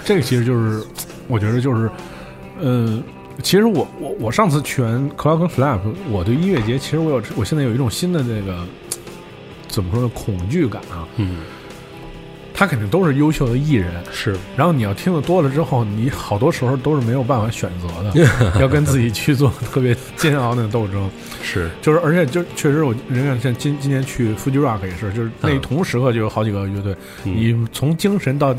[0.04, 0.84] 这个其实就是
[1.30, 1.90] 我觉得就是，
[2.60, 3.02] 呃，
[3.42, 3.88] 其实我
[4.20, 8.64] 我我上次去完 Clock and Flap，我对音乐节其实我有我现在有一种新的那个
[9.68, 11.38] 怎么说呢恐惧感啊，嗯，
[12.54, 14.36] 他肯定都是优秀的艺人，是。
[14.58, 18.28] 然后你要听的多了之后，你好多时候都是没有办法选择的，
[18.62, 21.10] 要跟自己去做特别煎熬的斗争。
[21.42, 27.34] 是，就是，而且就确实我，人家像今今年去 Fuji Rock 也是，就是那嗯同时刻就有好几个乐队，嗯。
[27.36, 28.56] 你从精神到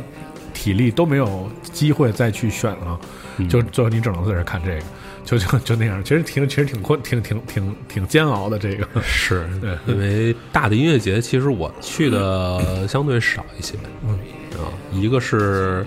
[0.54, 2.98] 体力都没有机会再去选了，
[3.36, 3.48] 嗯。
[3.48, 4.82] 就最后你只能在这看这个，
[5.24, 8.86] 就就就那样，其实挺其实挺困，挺挺挺挺煎熬的这个。
[9.02, 13.74] 是对因为大的音乐节，其实我去的相对少一些。
[14.04, 14.18] 嗯
[14.58, 15.86] 啊，一个是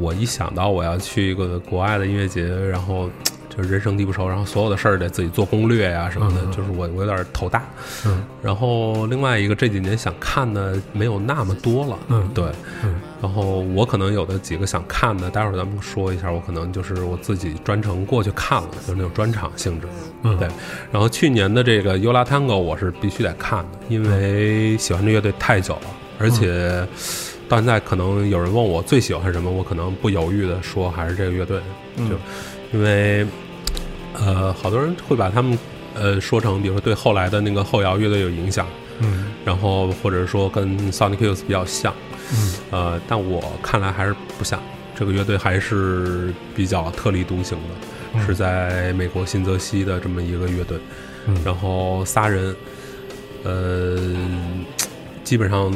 [0.00, 3.10] 我一想到我要去一个国外的音乐节，然后
[3.56, 7.62] 就是人生地不熟，然后所有的事儿得自己做攻略呀、什么的，就是我我有点头大。
[8.04, 8.24] 嗯。
[8.42, 12.44] 然后另外一个这几年想看的没有那么多了，嗯对，
[12.82, 13.00] 嗯。
[13.22, 19.86] 然后我可能有的几个想看的，待会儿咱们说一下，我可能就是我自己专程过去看了，就是那种专场性质，
[20.22, 20.36] 嗯。
[20.36, 20.48] 对。
[20.90, 25.86] 然后去年的这个 Yola Tango 我是必须得看的，因为喜欢这乐队太久了，
[26.18, 26.86] 而且
[27.48, 31.60] 到现在可能有人问我最喜欢什么，我可能不犹豫的说还是这个乐队，
[31.96, 32.10] 嗯。
[32.10, 32.16] 就
[32.72, 33.24] 因为
[34.14, 35.58] 呃，好多人会把他们
[35.94, 38.66] 呃说成，比如说对后来的那个后摇乐队有影响，
[39.00, 39.26] 嗯。
[39.44, 41.92] 然后或者说跟 Sonic Youth 比较像，
[42.32, 42.54] 嗯。
[42.70, 44.60] 呃，但我看来还是不像，
[44.94, 47.74] 这个乐队还是比较特立独行的，
[48.14, 48.26] 嗯。
[48.26, 50.78] 是在美国新泽西的这么一个乐队，
[51.26, 51.36] 嗯。
[51.44, 52.54] 然后仨人，
[53.42, 53.98] 呃，
[55.22, 55.72] 基本上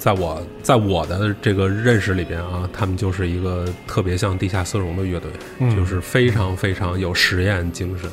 [0.00, 5.76] 在我在我的这个认识里边啊，他们就是一个特别像地下丝绒的乐队，嗯。
[5.76, 8.10] 就是非常非常有实验精神，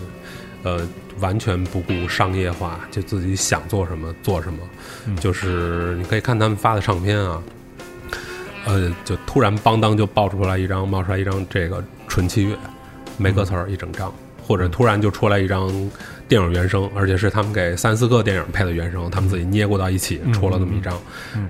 [0.64, 0.86] 呃，
[1.22, 4.60] 完全不顾商业化，就自己想做什么做什么，
[5.06, 5.16] 嗯。
[5.16, 7.42] 就是你可以看他们发的唱片啊。
[8.66, 12.58] 呃，就突然邦当就爆出来一张，冒出来一张这个纯器乐，
[13.16, 14.14] 没歌词儿一整张，
[14.46, 15.72] 或者突然就出来一张
[16.28, 21.00] 电影原声，而且是他们给三四个电影配的原声，他们自己捏过到一起出了那么一张，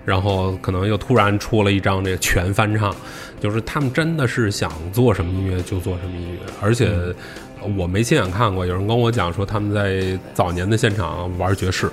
[0.06, 2.96] 然后可能又突然出了一张这个全翻唱，
[3.40, 6.92] 就是他们真的是想做什么音乐就做什么音乐，而且
[7.76, 11.90] 我没亲眼看过，有人跟我讲说他们在早年的现场玩爵士，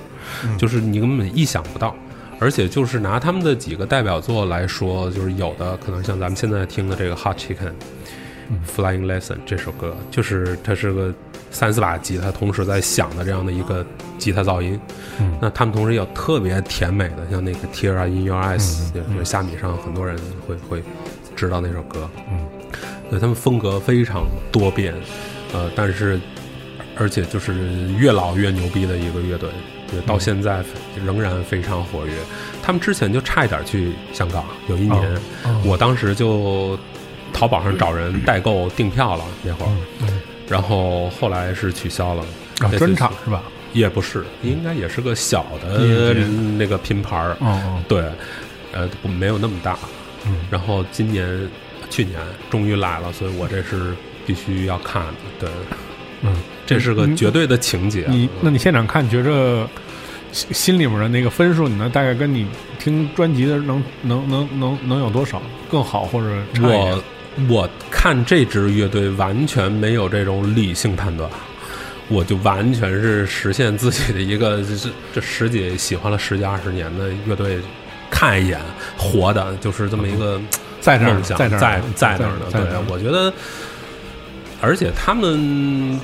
[0.57, 1.95] 就是你根本意想不到。
[2.37, 7.69] 而且就是拿他们的几个代表作来说，就是有的可能像咱们现在听的这个《Hot Chicken》。
[8.65, 11.13] Flying Lesson 这首歌，就是它是个
[11.51, 13.85] 三四把吉他同时在响的这样的一个
[14.17, 14.79] 吉他噪音。
[15.19, 18.59] 嗯那他们同时也有特别甜美的，像那个《Tear in Your Eyes》，
[18.95, 20.17] 嗯就是虾米上很多人
[20.47, 20.83] 会会
[21.35, 22.09] 知道那首歌。
[22.29, 22.45] 嗯，
[23.09, 24.93] 对他们风格非常多变，
[25.53, 26.19] 呃，但是
[26.97, 27.53] 而且就是
[27.97, 29.49] 越老越牛逼的一个乐队，
[29.89, 30.63] 对，到现在
[31.05, 32.13] 仍然非常活跃。
[32.61, 36.77] 他们之前就差一点去香港，有一年，哦哦我当时就
[37.35, 39.71] 淘宝上找人代购订票了那会儿，
[40.01, 42.23] 嗯然后后来是取消了。
[42.59, 43.43] 啊，专场是吧？
[43.73, 46.13] 也不是，应该也是个小的
[46.57, 47.35] 那个拼盘儿，
[47.89, 48.05] 对，
[48.71, 49.77] 呃，不没有那么大。
[50.25, 51.45] 嗯然后今年、
[51.89, 52.17] 去年
[52.49, 53.93] 终于来了，所以我这是
[54.25, 55.13] 必须要看的。
[55.41, 55.49] 对，
[56.21, 56.33] 嗯，
[56.65, 58.05] 这是个绝对的情节。
[58.07, 59.67] 你那你现场看，觉着
[60.31, 62.47] 心心里面的那个分数，你能大概跟你
[62.79, 67.03] 听专辑的能能能能能有多少更好，或者差一点我
[67.49, 71.29] 我看这支乐队完全没有这种理性判断，
[72.07, 77.59] 我就完全是实现自己的一个 这这十几喜欢了十几二十年的乐队，
[78.09, 78.59] 看一眼
[78.97, 80.39] 活的，就是这么一个
[80.79, 82.51] 在这儿，在这儿在在那儿的。
[82.51, 83.33] 对，我觉得，
[84.61, 85.99] 而且他们。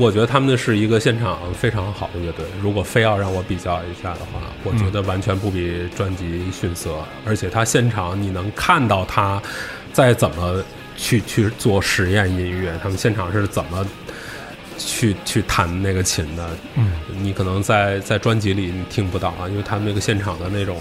[0.00, 2.44] 我觉得他们是一个现场非常好的乐队。
[2.60, 6.96] 如果非要让我比较一下的话，我觉得完全不比专辑逊色。
[7.24, 9.40] 而且他现场你能看到他
[9.96, 10.62] 在怎么
[10.94, 13.82] 去去做实验音乐，他们现场是怎么
[14.76, 16.50] 去去弹那个琴的。
[16.74, 16.92] 嗯，
[17.22, 20.78] 你可能在在专辑里你听不到啊，因为他们那个现场的那种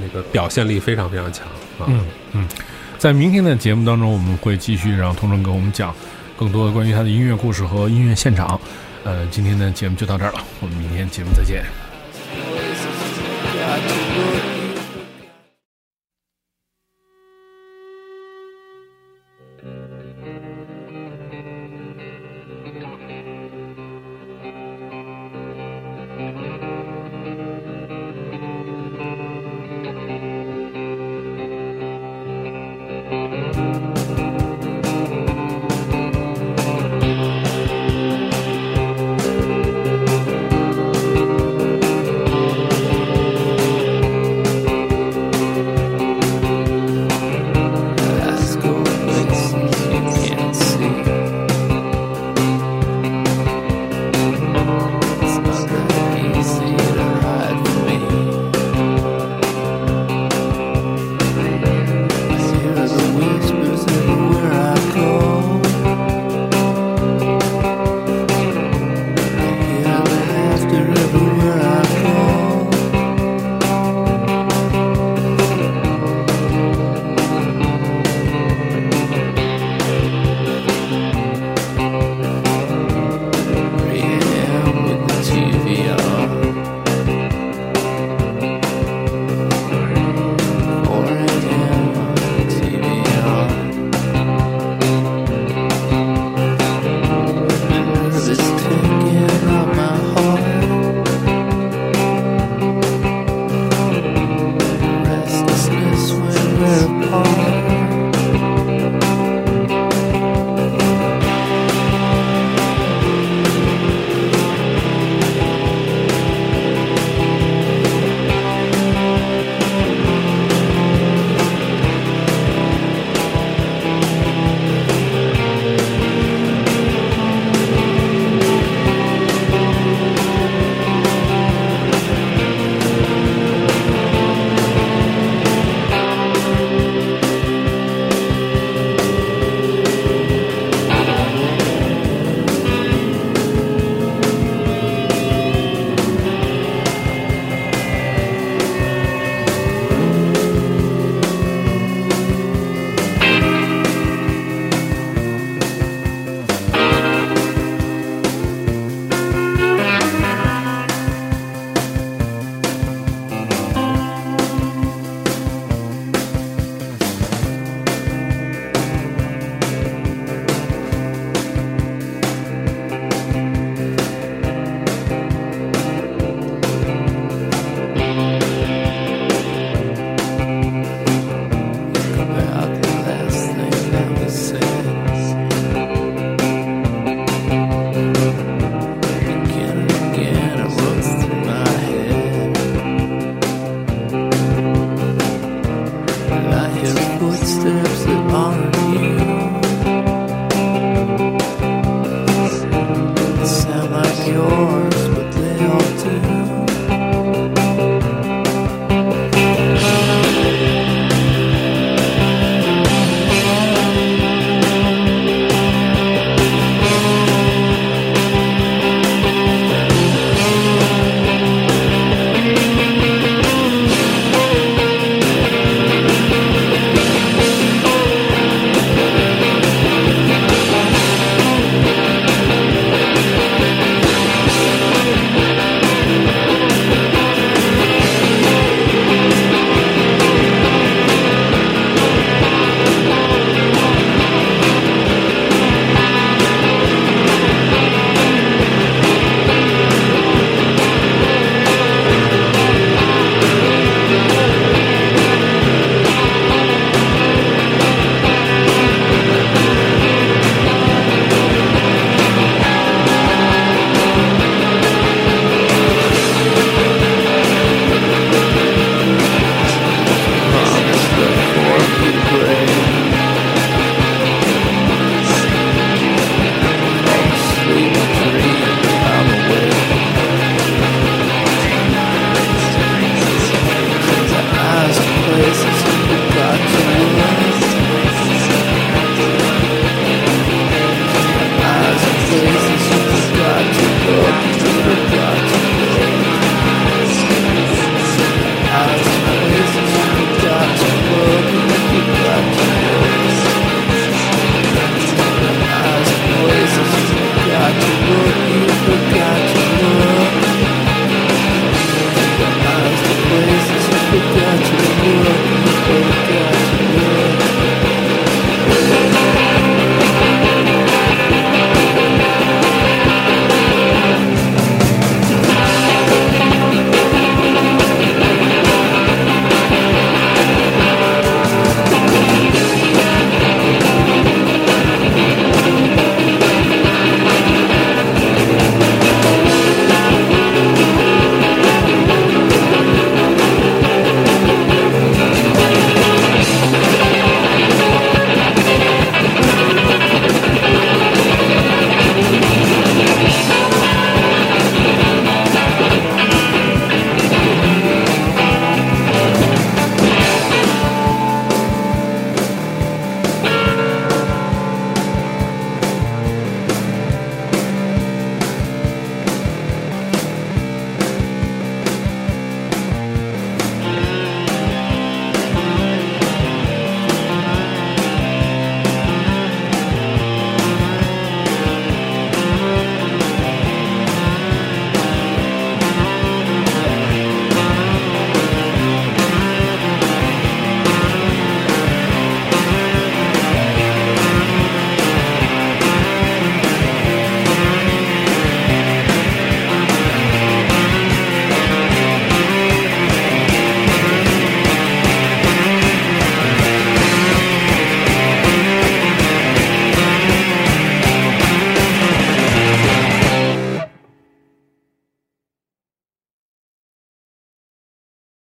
[0.00, 1.48] 那个表现力非常非常强
[1.80, 1.86] 啊。
[1.88, 2.48] 嗯嗯，
[2.96, 5.92] 在明天的节目当中，我们会继续让童成给我们讲
[6.38, 8.60] 更多的关于他的音乐故事和音乐现场。
[9.02, 11.64] 呃，今天的节目就到这儿了，我们明天节目再见。